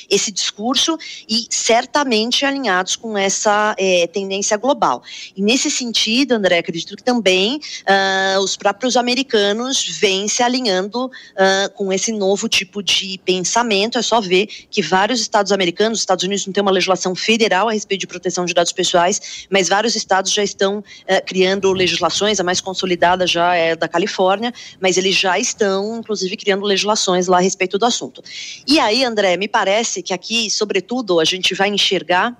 esse 0.08 0.30
discurso 0.30 0.98
e 1.28 1.46
certamente 1.48 2.44
alinhados 2.44 2.96
com 2.96 3.16
essa 3.16 3.74
é, 3.78 4.06
tendência 4.06 4.56
global. 4.56 5.02
E 5.36 5.42
nesse 5.42 5.70
sentido, 5.70 6.32
André, 6.32 6.58
acredito 6.58 6.96
que 6.96 7.02
também 7.02 7.56
uh, 7.56 8.40
os 8.40 8.56
próprios 8.56 8.96
americanos 8.96 9.82
vêm 9.98 10.28
se 10.28 10.42
alinhando 10.42 11.06
uh, 11.06 11.70
com 11.74 11.92
esse 11.92 12.12
novo 12.12 12.48
tipo 12.48 12.82
de 12.82 13.18
pensamento 13.24 13.69
é 13.98 14.02
só 14.02 14.20
ver 14.20 14.46
que 14.46 14.82
vários 14.82 15.20
estados 15.20 15.52
americanos, 15.52 15.98
os 15.98 16.02
Estados 16.02 16.24
Unidos 16.24 16.46
não 16.46 16.52
tem 16.52 16.62
uma 16.62 16.70
legislação 16.70 17.14
federal 17.14 17.68
a 17.68 17.72
respeito 17.72 18.00
de 18.00 18.06
proteção 18.06 18.44
de 18.44 18.54
dados 18.54 18.72
pessoais, 18.72 19.46
mas 19.50 19.68
vários 19.68 19.94
estados 19.96 20.32
já 20.32 20.42
estão 20.42 20.82
eh, 21.06 21.20
criando 21.20 21.72
legislações, 21.72 22.40
a 22.40 22.44
mais 22.44 22.60
consolidada 22.60 23.26
já 23.26 23.54
é 23.54 23.76
da 23.76 23.88
Califórnia, 23.88 24.52
mas 24.80 24.96
eles 24.96 25.14
já 25.14 25.38
estão, 25.38 25.98
inclusive, 25.98 26.36
criando 26.36 26.64
legislações 26.64 27.26
lá 27.26 27.38
a 27.38 27.40
respeito 27.40 27.78
do 27.78 27.86
assunto. 27.86 28.22
E 28.66 28.78
aí, 28.78 29.04
André, 29.04 29.36
me 29.36 29.48
parece 29.48 30.02
que 30.02 30.12
aqui, 30.12 30.50
sobretudo, 30.50 31.20
a 31.20 31.24
gente 31.24 31.54
vai 31.54 31.68
enxergar 31.68 32.36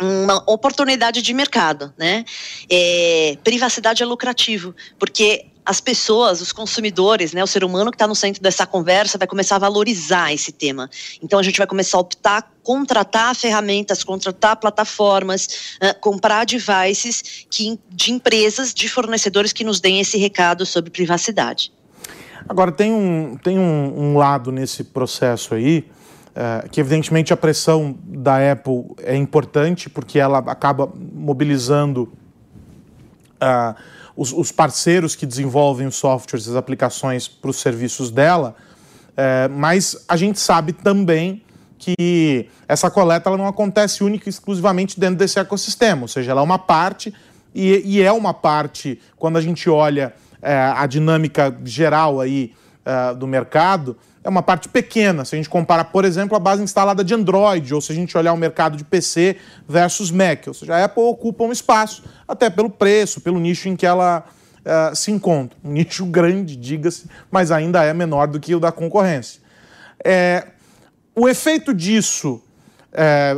uma 0.00 0.42
oportunidade 0.46 1.22
de 1.22 1.32
mercado, 1.32 1.92
né? 1.96 2.24
É, 2.70 3.38
privacidade 3.42 4.02
é 4.02 4.06
lucrativo, 4.06 4.74
porque 4.98 5.46
as 5.66 5.80
pessoas, 5.80 6.40
os 6.40 6.52
consumidores, 6.52 7.32
né, 7.32 7.42
o 7.42 7.46
ser 7.46 7.64
humano 7.64 7.90
que 7.90 7.96
está 7.96 8.06
no 8.06 8.14
centro 8.14 8.40
dessa 8.40 8.64
conversa 8.64 9.18
vai 9.18 9.26
começar 9.26 9.56
a 9.56 9.58
valorizar 9.58 10.32
esse 10.32 10.52
tema. 10.52 10.88
Então 11.20 11.40
a 11.40 11.42
gente 11.42 11.58
vai 11.58 11.66
começar 11.66 11.98
a 11.98 12.00
optar, 12.00 12.52
contratar 12.62 13.34
ferramentas, 13.34 14.04
contratar 14.04 14.56
plataformas, 14.56 15.76
uh, 15.82 16.00
comprar 16.00 16.46
devices 16.46 17.46
que, 17.50 17.78
de 17.90 18.12
empresas, 18.12 18.72
de 18.72 18.88
fornecedores 18.88 19.52
que 19.52 19.64
nos 19.64 19.80
deem 19.80 20.00
esse 20.00 20.16
recado 20.16 20.64
sobre 20.64 20.88
privacidade. 20.88 21.72
Agora 22.48 22.70
tem 22.70 22.92
um, 22.92 23.36
tem 23.36 23.58
um, 23.58 24.12
um 24.12 24.16
lado 24.16 24.52
nesse 24.52 24.84
processo 24.84 25.52
aí 25.52 25.84
uh, 26.30 26.68
que 26.70 26.78
evidentemente 26.78 27.32
a 27.32 27.36
pressão 27.36 27.98
da 28.04 28.52
Apple 28.52 28.84
é 29.02 29.16
importante 29.16 29.90
porque 29.90 30.20
ela 30.20 30.38
acaba 30.38 30.88
mobilizando 31.12 32.12
uh, 33.42 33.74
os, 34.16 34.32
os 34.32 34.50
parceiros 34.50 35.14
que 35.14 35.26
desenvolvem 35.26 35.86
os 35.86 35.96
softwares, 35.96 36.48
as 36.48 36.56
aplicações 36.56 37.28
para 37.28 37.50
os 37.50 37.56
serviços 37.56 38.10
dela, 38.10 38.56
é, 39.16 39.48
mas 39.48 40.04
a 40.08 40.16
gente 40.16 40.40
sabe 40.40 40.72
também 40.72 41.42
que 41.78 42.48
essa 42.66 42.90
coleta 42.90 43.28
ela 43.28 43.36
não 43.36 43.46
acontece 43.46 44.02
única 44.02 44.28
e 44.28 44.30
exclusivamente 44.30 44.98
dentro 44.98 45.16
desse 45.16 45.38
ecossistema, 45.38 46.02
ou 46.02 46.08
seja, 46.08 46.30
ela 46.30 46.40
é 46.40 46.44
uma 46.44 46.58
parte 46.58 47.12
e, 47.54 47.82
e 47.84 48.02
é 48.02 48.10
uma 48.10 48.32
parte 48.32 48.98
quando 49.16 49.36
a 49.36 49.40
gente 49.40 49.68
olha 49.68 50.14
é, 50.40 50.54
a 50.54 50.86
dinâmica 50.86 51.56
geral 51.64 52.20
aí 52.20 52.52
é, 52.86 53.14
do 53.14 53.26
mercado, 53.26 53.96
é 54.22 54.28
uma 54.28 54.42
parte 54.42 54.68
pequena. 54.68 55.24
Se 55.24 55.34
a 55.34 55.38
gente 55.38 55.48
compara, 55.48 55.84
por 55.84 56.04
exemplo, 56.04 56.36
a 56.36 56.40
base 56.40 56.62
instalada 56.62 57.02
de 57.02 57.12
Android, 57.12 57.74
ou 57.74 57.80
se 57.80 57.90
a 57.90 57.94
gente 57.94 58.16
olhar 58.16 58.32
o 58.32 58.36
mercado 58.36 58.76
de 58.76 58.84
PC 58.84 59.36
versus 59.68 60.12
Mac. 60.12 60.46
Ou 60.46 60.54
seja, 60.54 60.76
a 60.76 60.84
Apple 60.84 61.02
ocupa 61.02 61.42
um 61.42 61.50
espaço, 61.50 62.04
até 62.28 62.48
pelo 62.48 62.70
preço, 62.70 63.20
pelo 63.20 63.40
nicho 63.40 63.68
em 63.68 63.74
que 63.74 63.84
ela 63.84 64.24
uh, 64.60 64.94
se 64.94 65.10
encontra. 65.10 65.58
Um 65.64 65.72
nicho 65.74 66.06
grande, 66.06 66.54
diga-se, 66.54 67.08
mas 67.28 67.50
ainda 67.50 67.82
é 67.82 67.92
menor 67.92 68.28
do 68.28 68.38
que 68.38 68.54
o 68.54 68.60
da 68.60 68.70
concorrência. 68.70 69.40
É, 70.04 70.46
o 71.14 71.28
efeito 71.28 71.74
disso, 71.74 72.40
é, 72.92 73.36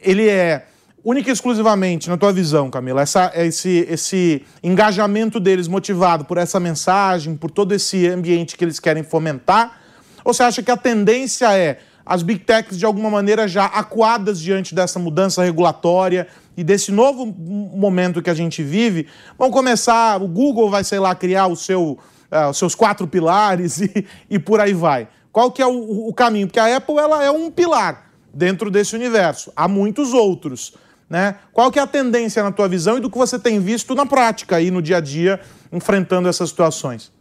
ele 0.00 0.28
é 0.28 0.66
única 1.04 1.30
e 1.30 1.32
exclusivamente, 1.32 2.08
na 2.08 2.16
tua 2.16 2.32
visão, 2.32 2.70
Camila, 2.70 3.02
essa, 3.02 3.32
esse, 3.34 3.86
esse 3.88 4.44
engajamento 4.62 5.40
deles 5.40 5.68
motivado 5.68 6.24
por 6.24 6.38
essa 6.38 6.60
mensagem, 6.60 7.36
por 7.36 7.50
todo 7.50 7.72
esse 7.72 8.06
ambiente 8.06 8.56
que 8.56 8.64
eles 8.64 8.78
querem 8.78 9.02
fomentar, 9.02 9.80
ou 10.24 10.32
você 10.32 10.42
acha 10.42 10.62
que 10.62 10.70
a 10.70 10.76
tendência 10.76 11.52
é 11.56 11.80
as 12.04 12.22
big 12.22 12.40
techs, 12.40 12.78
de 12.78 12.84
alguma 12.84 13.08
maneira, 13.10 13.46
já 13.46 13.64
acuadas 13.66 14.40
diante 14.40 14.74
dessa 14.74 14.98
mudança 14.98 15.42
regulatória 15.42 16.26
e 16.56 16.64
desse 16.64 16.90
novo 16.90 17.24
momento 17.26 18.20
que 18.20 18.30
a 18.30 18.34
gente 18.34 18.62
vive, 18.62 19.06
vão 19.38 19.50
começar, 19.50 20.20
o 20.20 20.26
Google 20.26 20.68
vai, 20.68 20.84
sei 20.84 20.98
lá, 20.98 21.14
criar 21.14 21.46
o 21.46 21.56
seu, 21.56 21.98
uh, 22.30 22.50
os 22.50 22.58
seus 22.58 22.74
quatro 22.74 23.06
pilares 23.06 23.80
e, 23.82 24.06
e 24.28 24.38
por 24.38 24.60
aí 24.60 24.74
vai. 24.74 25.08
Qual 25.30 25.50
que 25.50 25.62
é 25.62 25.66
o, 25.66 26.08
o 26.08 26.12
caminho? 26.12 26.46
Porque 26.46 26.60
a 26.60 26.76
Apple 26.76 26.98
ela 26.98 27.22
é 27.22 27.30
um 27.30 27.50
pilar 27.50 28.10
dentro 28.34 28.70
desse 28.70 28.94
universo. 28.94 29.52
Há 29.54 29.68
muitos 29.68 30.12
outros. 30.12 30.74
Né? 31.12 31.34
Qual 31.52 31.70
que 31.70 31.78
é 31.78 31.82
a 31.82 31.86
tendência 31.86 32.42
na 32.42 32.50
tua 32.50 32.66
visão 32.66 32.96
e 32.96 33.00
do 33.02 33.10
que 33.10 33.18
você 33.18 33.38
tem 33.38 33.60
visto 33.60 33.94
na 33.94 34.06
prática 34.06 34.56
aí 34.56 34.70
no 34.70 34.80
dia 34.80 34.96
a 34.96 35.00
dia 35.00 35.38
enfrentando 35.70 36.26
essas 36.26 36.48
situações? 36.48 37.12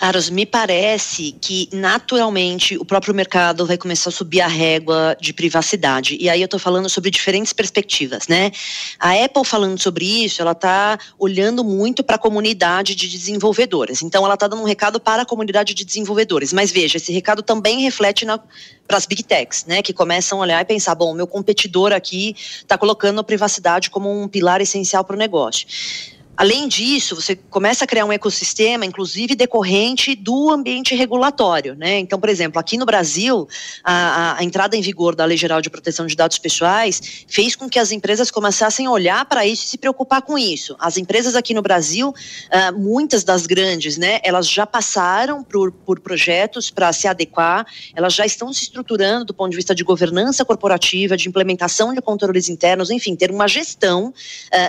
Aros, 0.00 0.30
me 0.30 0.46
parece 0.46 1.32
que 1.42 1.68
naturalmente 1.70 2.74
o 2.78 2.86
próprio 2.86 3.14
mercado 3.14 3.66
vai 3.66 3.76
começar 3.76 4.08
a 4.08 4.12
subir 4.12 4.40
a 4.40 4.46
régua 4.46 5.14
de 5.20 5.34
privacidade. 5.34 6.16
E 6.18 6.26
aí 6.30 6.40
eu 6.40 6.46
estou 6.46 6.58
falando 6.58 6.88
sobre 6.88 7.10
diferentes 7.10 7.52
perspectivas, 7.52 8.26
né? 8.26 8.50
A 8.98 9.12
Apple 9.12 9.44
falando 9.44 9.78
sobre 9.78 10.06
isso, 10.24 10.40
ela 10.40 10.52
está 10.52 10.98
olhando 11.18 11.62
muito 11.62 12.02
para 12.02 12.16
a 12.16 12.18
comunidade 12.18 12.94
de 12.94 13.06
desenvolvedores. 13.10 14.00
Então 14.00 14.24
ela 14.24 14.34
está 14.34 14.48
dando 14.48 14.62
um 14.62 14.66
recado 14.66 14.98
para 14.98 15.20
a 15.20 15.26
comunidade 15.26 15.74
de 15.74 15.84
desenvolvedores. 15.84 16.50
Mas 16.50 16.72
veja, 16.72 16.96
esse 16.96 17.12
recado 17.12 17.42
também 17.42 17.82
reflete 17.82 18.24
para 18.24 18.96
as 18.96 19.04
big 19.04 19.22
techs, 19.22 19.66
né? 19.66 19.82
Que 19.82 19.92
começam 19.92 20.38
a 20.38 20.42
olhar 20.42 20.62
e 20.62 20.64
pensar, 20.64 20.94
bom, 20.94 21.12
meu 21.12 21.26
competidor 21.26 21.92
aqui 21.92 22.34
está 22.38 22.78
colocando 22.78 23.20
a 23.20 23.24
privacidade 23.24 23.90
como 23.90 24.10
um 24.10 24.26
pilar 24.26 24.62
essencial 24.62 25.04
para 25.04 25.14
o 25.14 25.18
negócio. 25.18 25.66
Além 26.40 26.68
disso, 26.68 27.14
você 27.14 27.36
começa 27.36 27.84
a 27.84 27.86
criar 27.86 28.06
um 28.06 28.12
ecossistema, 28.12 28.86
inclusive 28.86 29.34
decorrente 29.34 30.14
do 30.14 30.50
ambiente 30.50 30.94
regulatório. 30.94 31.74
Né? 31.74 31.98
Então, 31.98 32.18
por 32.18 32.30
exemplo, 32.30 32.58
aqui 32.58 32.78
no 32.78 32.86
Brasil, 32.86 33.46
a, 33.84 34.38
a, 34.38 34.42
entrada 34.42 34.74
em 34.74 34.80
vigor 34.80 35.14
da 35.14 35.26
Lei 35.26 35.36
Geral 35.36 35.60
de 35.60 35.68
Proteção 35.68 36.06
de 36.06 36.16
Dados 36.16 36.38
Pessoais 36.38 37.26
fez 37.28 37.54
com 37.54 37.68
que 37.68 37.78
as 37.78 37.92
empresas 37.92 38.30
começassem 38.30 38.86
a 38.86 38.90
olhar 38.90 39.22
para 39.26 39.44
isso 39.44 39.66
e 39.66 39.68
se 39.68 39.76
preocupar 39.76 40.22
com 40.22 40.38
isso. 40.38 40.74
As 40.78 40.96
empresas 40.96 41.36
aqui 41.36 41.52
no 41.52 41.60
Brasil, 41.60 42.08
uh, 42.08 42.78
muitas 42.78 43.22
das 43.22 43.44
grandes, 43.44 43.98
né, 43.98 44.18
elas 44.22 44.48
já 44.48 44.66
passaram 44.66 45.44
por, 45.44 45.70
por 45.70 46.00
projetos 46.00 46.70
para 46.70 46.90
se 46.94 47.06
adequar, 47.06 47.66
elas 47.94 48.14
já 48.14 48.24
estão 48.24 48.50
se 48.50 48.62
estruturando 48.62 49.26
do 49.26 49.34
ponto 49.34 49.50
de 49.50 49.56
vista 49.56 49.74
de 49.74 49.84
governança 49.84 50.42
corporativa, 50.42 51.18
de 51.18 51.28
implementação 51.28 51.92
de 51.92 52.00
controles 52.00 52.48
internos, 52.48 52.90
enfim, 52.90 53.14
ter 53.14 53.30
uma 53.30 53.46
gestão 53.46 54.08
uh, 54.08 54.14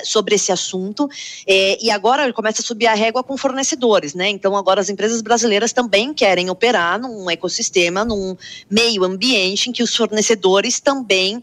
sobre 0.03 0.35
esse 0.35 0.51
assunto. 0.51 1.07
É, 1.47 1.60
é, 1.61 1.77
e 1.79 1.91
agora 1.91 2.33
começa 2.33 2.63
a 2.63 2.65
subir 2.65 2.87
a 2.87 2.95
régua 2.95 3.23
com 3.23 3.37
fornecedores, 3.37 4.15
né? 4.15 4.27
Então 4.29 4.57
agora 4.57 4.81
as 4.81 4.89
empresas 4.89 5.21
brasileiras 5.21 5.71
também 5.71 6.11
querem 6.11 6.49
operar 6.49 6.99
num 6.99 7.29
ecossistema, 7.29 8.03
num 8.03 8.35
meio 8.67 9.03
ambiente 9.03 9.69
em 9.69 9.71
que 9.71 9.83
os 9.83 9.95
fornecedores 9.95 10.79
também 10.79 11.37
uh, 11.37 11.41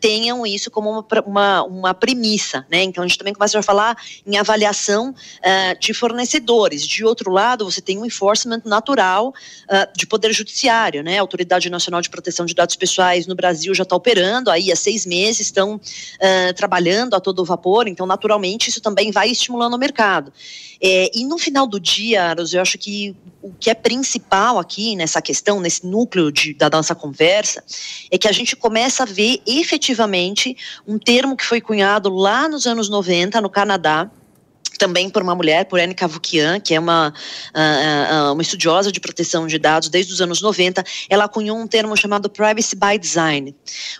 tenham 0.00 0.46
isso 0.46 0.70
como 0.70 0.90
uma, 0.90 1.06
uma, 1.26 1.62
uma, 1.64 1.94
premissa, 1.94 2.64
né? 2.70 2.84
Então 2.84 3.02
a 3.02 3.06
gente 3.08 3.18
também 3.18 3.34
começa 3.34 3.58
a 3.58 3.62
falar 3.62 3.96
em 4.24 4.36
avaliação 4.36 5.10
uh, 5.10 5.80
de 5.80 5.92
fornecedores. 5.92 6.86
De 6.86 7.04
outro 7.04 7.32
lado, 7.32 7.64
você 7.64 7.80
tem 7.80 7.98
um 7.98 8.06
enforcement 8.06 8.62
natural 8.64 9.30
uh, 9.30 9.98
de 9.98 10.06
poder 10.06 10.32
judiciário, 10.32 11.02
né? 11.02 11.18
A 11.18 11.20
Autoridade 11.20 11.68
Nacional 11.68 12.00
de 12.00 12.10
Proteção 12.10 12.46
de 12.46 12.54
Dados 12.54 12.76
Pessoais 12.76 13.26
no 13.26 13.34
Brasil 13.34 13.74
já 13.74 13.82
está 13.82 13.96
operando 13.96 14.52
aí 14.52 14.70
há 14.70 14.76
seis 14.76 15.04
meses, 15.04 15.40
estão 15.40 15.80
trabalhando 16.56 17.14
a 17.14 17.20
todo 17.20 17.44
vapor, 17.44 17.88
então 17.88 18.06
naturalmente 18.06 18.68
isso 18.68 18.80
também 18.80 19.10
vai 19.10 19.30
estimulando 19.48 19.74
o 19.74 19.78
mercado. 19.78 20.32
É, 20.80 21.10
e 21.14 21.24
no 21.24 21.38
final 21.38 21.66
do 21.66 21.80
dia, 21.80 22.24
Aros, 22.24 22.52
eu 22.52 22.60
acho 22.60 22.78
que 22.78 23.16
o 23.42 23.52
que 23.52 23.70
é 23.70 23.74
principal 23.74 24.58
aqui 24.58 24.94
nessa 24.94 25.22
questão, 25.22 25.58
nesse 25.60 25.86
núcleo 25.86 26.30
de, 26.30 26.52
da 26.54 26.68
nossa 26.68 26.94
conversa, 26.94 27.64
é 28.10 28.18
que 28.18 28.28
a 28.28 28.32
gente 28.32 28.54
começa 28.54 29.02
a 29.02 29.06
ver 29.06 29.40
efetivamente 29.46 30.56
um 30.86 30.98
termo 30.98 31.36
que 31.36 31.44
foi 31.44 31.60
cunhado 31.60 32.10
lá 32.10 32.48
nos 32.48 32.66
anos 32.66 32.88
90 32.88 33.40
no 33.40 33.48
Canadá, 33.48 34.10
também 34.78 35.10
por 35.10 35.22
uma 35.22 35.34
mulher, 35.34 35.64
por 35.66 35.80
Anne 35.80 35.94
Kavukian, 35.94 36.60
que 36.60 36.74
é 36.74 36.80
uma, 36.80 37.12
uh, 37.54 38.30
uh, 38.30 38.32
uma 38.32 38.40
estudiosa 38.40 38.90
de 38.92 39.00
proteção 39.00 39.46
de 39.46 39.58
dados 39.58 39.88
desde 39.88 40.12
os 40.12 40.20
anos 40.20 40.40
90, 40.40 40.82
ela 41.10 41.28
cunhou 41.28 41.58
um 41.58 41.66
termo 41.66 41.96
chamado 41.96 42.30
Privacy 42.30 42.76
by 42.76 42.98
Design. 42.98 43.54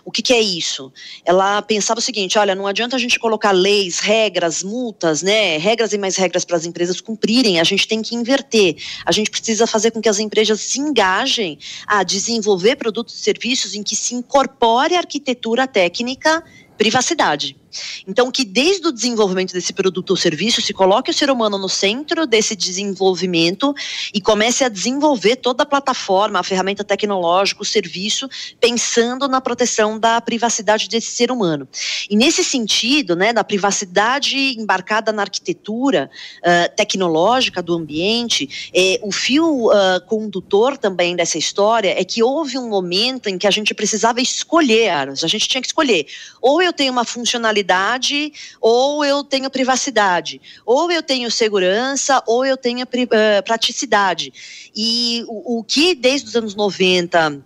O 0.05 0.11
que, 0.11 0.21
que, 0.21 0.33
é 0.33 0.41
isso? 0.41 0.91
Ela 1.25 1.61
pensava 1.61 1.99
o 1.99 2.01
seguinte, 2.01 2.39
olha, 2.39 2.55
não 2.55 2.65
adianta 2.65 2.95
a 2.95 2.99
gente 2.99 3.19
colocar 3.19 3.51
leis, 3.51 3.99
regras, 3.99 4.63
multas, 4.63 5.21
né, 5.21 5.57
regras 5.57 5.93
e 5.93 5.97
mais 5.97 6.15
regras 6.15 6.45
para 6.45 6.55
as 6.55 6.65
empresas 6.65 7.01
cumprirem, 7.01 7.59
a 7.59 7.63
gente 7.63 7.87
tem 7.87 8.01
que 8.01 8.15
inverter. 8.15 8.75
A 9.05 9.11
gente 9.11 9.29
precisa 9.29 9.67
fazer 9.67 9.91
com 9.91 10.01
que 10.01 10.09
as 10.09 10.19
empresas 10.19 10.61
se 10.61 10.79
engajem 10.79 11.59
a 11.85 12.03
desenvolver 12.03 12.77
produtos 12.77 13.15
e 13.15 13.19
serviços 13.19 13.75
em 13.75 13.83
que 13.83 13.95
se 13.95 14.15
incorpore 14.15 14.95
a 14.95 14.99
arquitetura 14.99 15.67
técnica 15.67 16.43
privacidade. 16.77 17.58
Então, 18.07 18.31
que 18.31 18.43
desde 18.43 18.87
o 18.87 18.91
desenvolvimento 18.91 19.53
desse 19.53 19.73
produto 19.73 20.11
ou 20.11 20.17
serviço 20.17 20.61
se 20.61 20.73
coloque 20.73 21.11
o 21.11 21.13
ser 21.13 21.29
humano 21.29 21.57
no 21.57 21.69
centro 21.69 22.25
desse 22.25 22.55
desenvolvimento 22.55 23.73
e 24.13 24.19
comece 24.19 24.63
a 24.63 24.69
desenvolver 24.69 25.35
toda 25.37 25.63
a 25.63 25.65
plataforma, 25.65 26.39
a 26.39 26.43
ferramenta 26.43 26.83
tecnológica, 26.83 27.61
o 27.61 27.65
serviço, 27.65 28.27
pensando 28.59 29.27
na 29.27 29.39
proteção 29.39 29.99
da 29.99 30.19
privacidade 30.19 30.89
desse 30.89 31.11
ser 31.11 31.31
humano. 31.31 31.67
E 32.09 32.15
nesse 32.15 32.43
sentido, 32.43 33.15
né, 33.15 33.31
da 33.31 33.43
privacidade 33.43 34.59
embarcada 34.59 35.11
na 35.11 35.23
arquitetura 35.23 36.09
uh, 36.39 36.75
tecnológica 36.75 37.61
do 37.61 37.73
ambiente, 37.73 38.71
é, 38.73 38.99
o 39.03 39.11
fio 39.11 39.67
uh, 39.67 40.01
condutor 40.07 40.77
também 40.77 41.15
dessa 41.15 41.37
história 41.37 41.99
é 41.99 42.03
que 42.03 42.23
houve 42.23 42.57
um 42.57 42.67
momento 42.67 43.27
em 43.27 43.37
que 43.37 43.47
a 43.47 43.51
gente 43.51 43.73
precisava 43.73 44.21
escolher, 44.21 44.89
a 44.89 45.13
gente 45.27 45.47
tinha 45.47 45.61
que 45.61 45.67
escolher, 45.67 46.05
ou 46.41 46.61
eu 46.61 46.73
tenho 46.73 46.91
uma 46.91 47.05
funcionalidade 47.05 47.58
qualidade, 47.59 48.31
ou 48.61 49.03
eu 49.03 49.23
tenho 49.23 49.49
privacidade, 49.49 50.41
ou 50.65 50.91
eu 50.91 51.03
tenho 51.03 51.29
segurança, 51.29 52.23
ou 52.25 52.45
eu 52.45 52.57
tenho 52.57 52.85
uh, 52.85 53.43
praticidade. 53.43 54.33
E 54.75 55.23
o, 55.27 55.59
o 55.59 55.63
que 55.63 55.93
desde 55.95 56.29
os 56.29 56.35
anos 56.35 56.55
90 56.55 57.43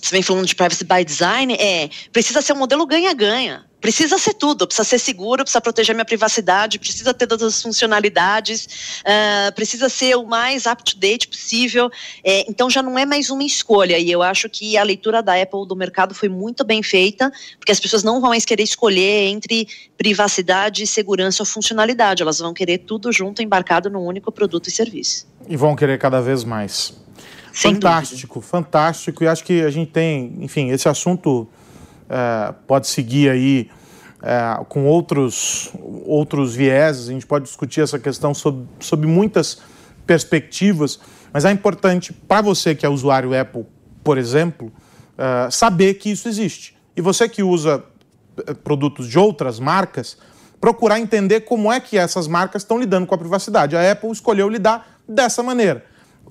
você 0.00 0.10
vem 0.10 0.22
falando 0.22 0.46
de 0.46 0.54
privacy 0.54 0.84
by 0.84 1.02
design, 1.02 1.54
é 1.54 1.88
precisa 2.12 2.42
ser 2.42 2.52
um 2.52 2.58
modelo 2.58 2.84
ganha-ganha. 2.86 3.64
Precisa 3.84 4.16
ser 4.16 4.32
tudo, 4.32 4.66
precisa 4.66 4.82
ser 4.82 4.98
seguro, 4.98 5.44
precisa 5.44 5.60
proteger 5.60 5.94
minha 5.94 6.06
privacidade, 6.06 6.78
precisa 6.78 7.12
ter 7.12 7.26
todas 7.26 7.54
as 7.54 7.60
funcionalidades, 7.60 8.64
uh, 9.02 9.54
precisa 9.54 9.90
ser 9.90 10.16
o 10.16 10.24
mais 10.24 10.64
up-to-date 10.64 11.28
possível. 11.28 11.90
É, 12.24 12.50
então 12.50 12.70
já 12.70 12.82
não 12.82 12.98
é 12.98 13.04
mais 13.04 13.28
uma 13.28 13.44
escolha. 13.44 13.98
E 13.98 14.10
eu 14.10 14.22
acho 14.22 14.48
que 14.48 14.78
a 14.78 14.82
leitura 14.82 15.22
da 15.22 15.34
Apple 15.34 15.68
do 15.68 15.76
mercado 15.76 16.14
foi 16.14 16.30
muito 16.30 16.64
bem 16.64 16.82
feita, 16.82 17.30
porque 17.58 17.72
as 17.72 17.78
pessoas 17.78 18.02
não 18.02 18.22
vão 18.22 18.30
mais 18.30 18.46
querer 18.46 18.62
escolher 18.62 19.28
entre 19.28 19.68
privacidade, 19.98 20.86
segurança 20.86 21.42
ou 21.42 21.46
funcionalidade. 21.46 22.22
Elas 22.22 22.38
vão 22.38 22.54
querer 22.54 22.78
tudo 22.78 23.12
junto, 23.12 23.42
embarcado 23.42 23.90
num 23.90 24.06
único 24.06 24.32
produto 24.32 24.66
e 24.68 24.70
serviço. 24.70 25.26
E 25.46 25.58
vão 25.58 25.76
querer 25.76 25.98
cada 25.98 26.22
vez 26.22 26.42
mais. 26.42 26.94
Sem 27.52 27.74
fantástico, 27.74 28.36
dúvida. 28.36 28.50
fantástico. 28.50 29.22
E 29.22 29.26
acho 29.28 29.44
que 29.44 29.60
a 29.60 29.70
gente 29.70 29.90
tem, 29.90 30.38
enfim, 30.40 30.70
esse 30.70 30.88
assunto 30.88 31.46
é, 32.08 32.54
pode 32.66 32.86
seguir 32.86 33.30
aí 33.30 33.70
é, 34.22 34.64
com 34.68 34.86
outros, 34.86 35.70
outros 36.04 36.54
vieses, 36.54 37.08
a 37.08 37.12
gente 37.12 37.26
pode 37.26 37.44
discutir 37.44 37.80
essa 37.80 37.98
questão 37.98 38.32
sob, 38.34 38.66
sob 38.80 39.06
muitas 39.06 39.60
perspectivas, 40.06 40.98
mas 41.32 41.44
é 41.44 41.50
importante 41.50 42.12
para 42.12 42.42
você 42.42 42.74
que 42.74 42.84
é 42.84 42.88
usuário 42.88 43.38
Apple, 43.38 43.66
por 44.02 44.18
exemplo, 44.18 44.72
é, 45.16 45.50
saber 45.50 45.94
que 45.94 46.10
isso 46.10 46.28
existe. 46.28 46.76
E 46.96 47.00
você 47.00 47.28
que 47.28 47.42
usa 47.42 47.82
produtos 48.62 49.08
de 49.08 49.18
outras 49.18 49.58
marcas, 49.58 50.16
procurar 50.60 50.98
entender 50.98 51.42
como 51.42 51.72
é 51.72 51.78
que 51.78 51.98
essas 51.98 52.26
marcas 52.26 52.62
estão 52.62 52.78
lidando 52.78 53.06
com 53.06 53.14
a 53.14 53.18
privacidade. 53.18 53.76
A 53.76 53.92
Apple 53.92 54.10
escolheu 54.10 54.48
lidar 54.48 55.00
dessa 55.06 55.42
maneira 55.42 55.84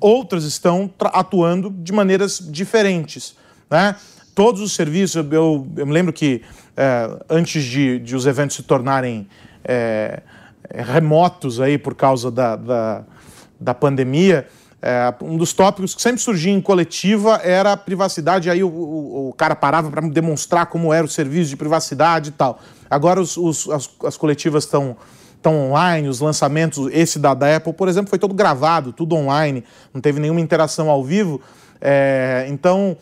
outras 0.04 0.44
estão 0.44 0.94
atuando 1.00 1.70
de 1.70 1.94
maneiras 1.94 2.38
diferentes. 2.40 3.36
Né? 3.70 3.96
Todos 4.36 4.62
os 4.62 4.74
serviços, 4.74 5.16
eu, 5.32 5.68
eu 5.78 5.86
me 5.86 5.94
lembro 5.94 6.12
que 6.12 6.42
é, 6.76 7.18
antes 7.30 7.64
de, 7.64 8.00
de, 8.00 8.16
os 8.16 8.26
eventos 8.26 8.56
se 8.56 8.64
tornarem 8.64 9.28
é, 9.64 10.22
remotos 10.74 11.62
aí 11.62 11.78
por 11.78 11.94
causa 11.94 12.32
da, 12.32 12.56
da, 12.56 13.04
da 13.60 13.74
pandemia, 13.74 14.48
é, 14.82 15.14
um 15.22 15.38
dos 15.38 15.54
tópicos 15.54 15.96
que 15.96 16.02
sempre 16.02 16.22
surgia 16.22 16.52
em 16.52 16.60
coletiva 16.60 17.40
era 17.44 17.72
a 17.72 17.78
privacidade, 17.78 18.50
aí 18.50 18.64
o, 18.64 18.68
o, 18.68 19.30
o 19.30 19.34
cara 19.34 19.56
parava 19.56 19.90
para 19.90 20.02
demonstrar 20.10 20.66
como 20.66 20.92
era 20.92 21.06
o 21.06 21.10
serviço 21.10 21.50
de 21.50 21.56
privacidade 21.56 22.30
e 22.30 22.34
tal. 22.34 22.60
Agora 22.90 23.22
os, 23.22 23.38
os, 23.38 23.70
as, 23.70 23.90
as 24.04 24.18
coletivas 24.18 24.66
estão 24.66 24.98
estão 25.44 25.60
online, 25.70 26.08
os 26.08 26.22
lançamentos, 26.22 26.90
esse 26.94 27.20
da, 27.20 27.34
da 27.34 27.58
Apple, 27.58 27.74
por 27.74 27.90
exemplo, 27.90 28.10
foi 28.10 28.18
todo 28.18 28.34
gravado, 28.34 28.94
tudo 28.94 29.14
online, 29.14 29.66
não 29.94 30.00
teve 30.00 30.18
nenhuma 30.18 30.40
interação 30.40 30.90
ao 30.90 31.04
vivo. 31.04 31.42
É, 31.82 32.46
então, 32.48 32.96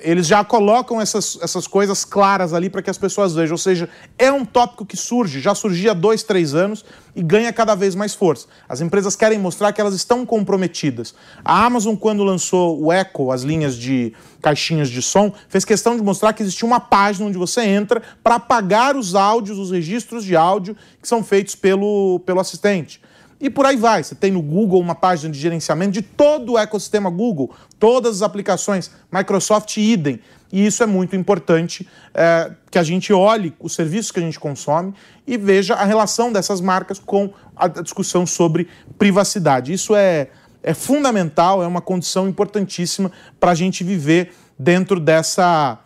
eles 0.00 0.28
já 0.28 0.44
colocam 0.44 1.00
essas, 1.00 1.36
essas 1.42 1.66
coisas 1.66 2.04
claras 2.04 2.54
ali 2.54 2.70
para 2.70 2.82
que 2.82 2.90
as 2.90 2.98
pessoas 2.98 3.34
vejam. 3.34 3.54
Ou 3.54 3.58
seja, 3.58 3.88
é 4.16 4.30
um 4.30 4.44
tópico 4.44 4.86
que 4.86 4.96
surge, 4.96 5.40
já 5.40 5.54
surgia 5.54 5.90
há 5.90 5.94
dois, 5.94 6.22
três 6.22 6.54
anos 6.54 6.84
e 7.16 7.22
ganha 7.22 7.52
cada 7.52 7.74
vez 7.74 7.94
mais 7.94 8.14
força. 8.14 8.46
As 8.68 8.80
empresas 8.80 9.16
querem 9.16 9.38
mostrar 9.38 9.72
que 9.72 9.80
elas 9.80 9.94
estão 9.94 10.24
comprometidas. 10.24 11.14
A 11.44 11.64
Amazon, 11.64 11.96
quando 11.96 12.22
lançou 12.22 12.80
o 12.80 12.92
Echo, 12.92 13.32
as 13.32 13.42
linhas 13.42 13.76
de 13.76 14.12
caixinhas 14.40 14.88
de 14.88 15.02
som, 15.02 15.32
fez 15.48 15.64
questão 15.64 15.96
de 15.96 16.02
mostrar 16.02 16.32
que 16.32 16.42
existia 16.42 16.66
uma 16.66 16.80
página 16.80 17.26
onde 17.26 17.38
você 17.38 17.62
entra 17.62 18.00
para 18.22 18.36
apagar 18.36 18.96
os 18.96 19.14
áudios, 19.16 19.58
os 19.58 19.72
registros 19.72 20.24
de 20.24 20.36
áudio 20.36 20.76
que 21.00 21.08
são 21.08 21.24
feitos 21.24 21.56
pelo, 21.56 22.20
pelo 22.24 22.38
assistente. 22.38 23.00
E 23.42 23.50
por 23.50 23.66
aí 23.66 23.76
vai. 23.76 24.04
Você 24.04 24.14
tem 24.14 24.30
no 24.30 24.40
Google 24.40 24.80
uma 24.80 24.94
página 24.94 25.32
de 25.32 25.38
gerenciamento 25.38 25.90
de 25.90 26.00
todo 26.00 26.52
o 26.52 26.58
ecossistema 26.58 27.10
Google, 27.10 27.52
todas 27.76 28.16
as 28.16 28.22
aplicações, 28.22 28.88
Microsoft 29.10 29.76
idem. 29.78 30.20
E 30.52 30.64
isso 30.64 30.80
é 30.80 30.86
muito 30.86 31.16
importante 31.16 31.88
é, 32.14 32.52
que 32.70 32.78
a 32.78 32.84
gente 32.84 33.12
olhe 33.12 33.52
os 33.58 33.74
serviços 33.74 34.12
que 34.12 34.20
a 34.20 34.22
gente 34.22 34.38
consome 34.38 34.94
e 35.26 35.36
veja 35.36 35.74
a 35.74 35.84
relação 35.84 36.30
dessas 36.32 36.60
marcas 36.60 37.00
com 37.00 37.32
a 37.56 37.66
discussão 37.66 38.24
sobre 38.24 38.68
privacidade. 38.96 39.72
Isso 39.72 39.96
é, 39.96 40.28
é 40.62 40.72
fundamental, 40.72 41.64
é 41.64 41.66
uma 41.66 41.80
condição 41.80 42.28
importantíssima 42.28 43.10
para 43.40 43.50
a 43.50 43.54
gente 43.56 43.82
viver 43.82 44.32
dentro 44.56 45.00
dessa, 45.00 45.80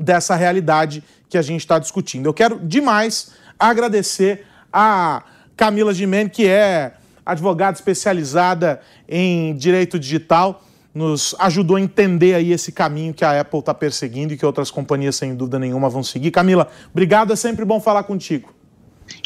dessa 0.00 0.34
realidade 0.34 1.04
que 1.28 1.36
a 1.36 1.42
gente 1.42 1.60
está 1.60 1.78
discutindo. 1.78 2.24
Eu 2.24 2.32
quero 2.32 2.58
demais 2.58 3.32
agradecer 3.58 4.46
a 4.72 5.24
Camila 5.56 5.92
Gimene, 5.92 6.30
que 6.30 6.46
é 6.46 6.94
advogada 7.24 7.76
especializada 7.76 8.80
em 9.08 9.54
direito 9.56 9.98
digital 9.98 10.64
nos 10.94 11.34
ajudou 11.38 11.76
a 11.76 11.80
entender 11.80 12.34
aí 12.34 12.52
esse 12.52 12.70
caminho 12.70 13.14
que 13.14 13.24
a 13.24 13.40
Apple 13.40 13.60
está 13.60 13.72
perseguindo 13.72 14.34
e 14.34 14.36
que 14.36 14.44
outras 14.44 14.70
companhias, 14.70 15.16
sem 15.16 15.34
dúvida 15.34 15.58
nenhuma, 15.58 15.88
vão 15.88 16.02
seguir. 16.02 16.30
Camila, 16.30 16.68
obrigado, 16.90 17.32
é 17.32 17.36
sempre 17.36 17.64
bom 17.64 17.80
falar 17.80 18.02
contigo. 18.02 18.54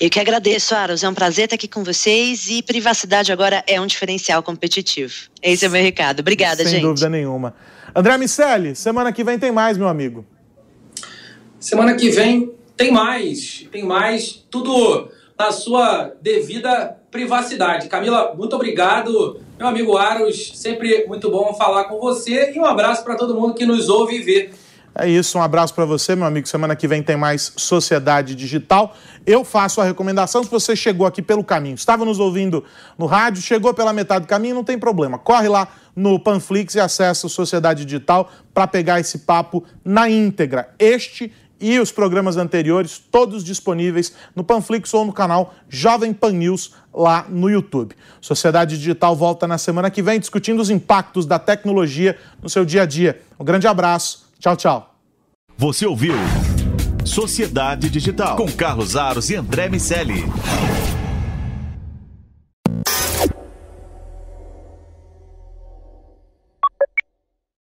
Eu 0.01 0.09
que 0.09 0.19
agradeço, 0.19 0.75
Aros. 0.75 1.03
É 1.03 1.09
um 1.09 1.15
prazer 1.15 1.45
estar 1.45 1.57
aqui 1.57 1.69
com 1.69 1.85
vocês 1.85 2.49
e 2.49 2.63
privacidade 2.63 3.31
agora 3.31 3.63
é 3.67 3.81
um 3.81 3.87
diferencial 3.87 4.43
competitivo. 4.43 5.13
Esse 5.43 5.65
é 5.65 5.69
o 5.69 5.71
meu 5.71 5.83
recado. 5.83 6.21
Obrigada, 6.21 6.57
Sem 6.57 6.67
gente. 6.67 6.81
Sem 6.81 6.89
dúvida 6.89 7.09
nenhuma. 7.09 7.55
André 7.95 8.17
Miceli, 8.17 8.75
semana 8.75 9.13
que 9.13 9.23
vem 9.23 9.39
tem 9.39 9.53
mais, 9.53 9.77
meu 9.77 9.89
amigo. 9.89 10.25
Semana 11.59 11.95
que 11.95 12.11
vem 12.11 12.53
tem 12.77 12.91
mais. 12.91 13.67
Tem 13.71 13.85
mais. 13.85 14.45
Tudo 14.51 15.11
na 15.39 15.53
sua 15.53 16.13
devida 16.21 16.97
privacidade. 17.11 17.89
Camila, 17.89 18.35
muito 18.35 18.57
obrigado. 18.57 19.41
Meu 19.59 19.69
amigo 19.69 19.97
Aros, 19.97 20.53
sempre 20.55 21.07
muito 21.07 21.31
bom 21.31 21.55
falar 21.55 21.85
com 21.85 21.99
você 21.99 22.53
e 22.53 22.59
um 22.59 22.65
abraço 22.65 23.05
para 23.05 23.17
todo 23.17 23.35
mundo 23.35 23.55
que 23.55 23.65
nos 23.65 23.89
ouve 23.89 24.17
e 24.17 24.23
vê. 24.23 24.51
É 24.99 25.07
isso, 25.07 25.37
um 25.37 25.43
abraço 25.43 25.75
para 25.75 25.85
você, 25.85 26.17
meu 26.17 26.27
amigo. 26.27 26.49
Semana 26.49 26.75
que 26.75 26.89
vem 26.89 27.03
tem 27.03 27.17
mais 27.17 27.53
Sociedade 27.57 28.35
Digital. 28.35 28.97
Eu 29.27 29.45
faço 29.45 29.79
a 29.79 29.85
recomendação, 29.85 30.43
se 30.43 30.51
você 30.51 30.75
chegou 30.75 31.07
aqui 31.07 31.21
pelo 31.21 31.45
caminho, 31.45 31.75
estava 31.75 32.03
nos 32.03 32.19
ouvindo 32.19 32.65
no 32.97 33.05
rádio, 33.05 33.43
chegou 33.43 33.75
pela 33.75 33.93
metade 33.93 34.25
do 34.25 34.29
caminho, 34.29 34.55
não 34.55 34.65
tem 34.65 34.79
problema. 34.79 35.19
Corre 35.19 35.49
lá 35.49 35.69
no 35.95 36.19
Panflix 36.19 36.77
e 36.77 36.81
acessa 36.81 37.29
Sociedade 37.29 37.85
Digital 37.85 38.31
para 38.55 38.67
pegar 38.67 38.99
esse 38.99 39.19
papo 39.19 39.63
na 39.85 40.09
íntegra. 40.09 40.71
Este 40.79 41.31
e 41.61 41.79
os 41.79 41.91
programas 41.91 42.37
anteriores, 42.37 43.03
todos 43.11 43.43
disponíveis 43.43 44.13
no 44.35 44.45
Panflix 44.45 44.93
ou 44.95 45.05
no 45.05 45.13
canal 45.13 45.55
Jovem 45.69 46.13
Pan 46.13 46.33
News 46.33 46.73
lá 46.93 47.27
no 47.29 47.49
YouTube. 47.49 47.95
Sociedade 48.21 48.79
Digital 48.79 49.15
volta 49.17 49.47
na 49.47 49.59
semana 49.59 49.91
que 49.91 50.03
vem 50.03 50.21
discutindo 50.21 50.61
os 50.61 50.71
impactos 50.71 51.27
da 51.27 51.39
tecnologia 51.39 52.19
no 52.43 52.49
seu 52.49 52.65
dia 52.65 52.83
a 52.83 52.87
dia. 52.87 53.21
Um 53.39 53.45
grande 53.45 53.67
abraço. 53.67 54.27
Tchau, 54.39 54.57
tchau. 54.57 54.95
Você 55.57 55.87
ouviu 55.87 56.15
Sociedade 57.05 57.89
Digital 57.89 58.37
com 58.37 58.51
Carlos 58.51 58.97
Aros 58.97 59.31
e 59.31 59.37
André 59.37 59.69
Miceli. 59.69 60.25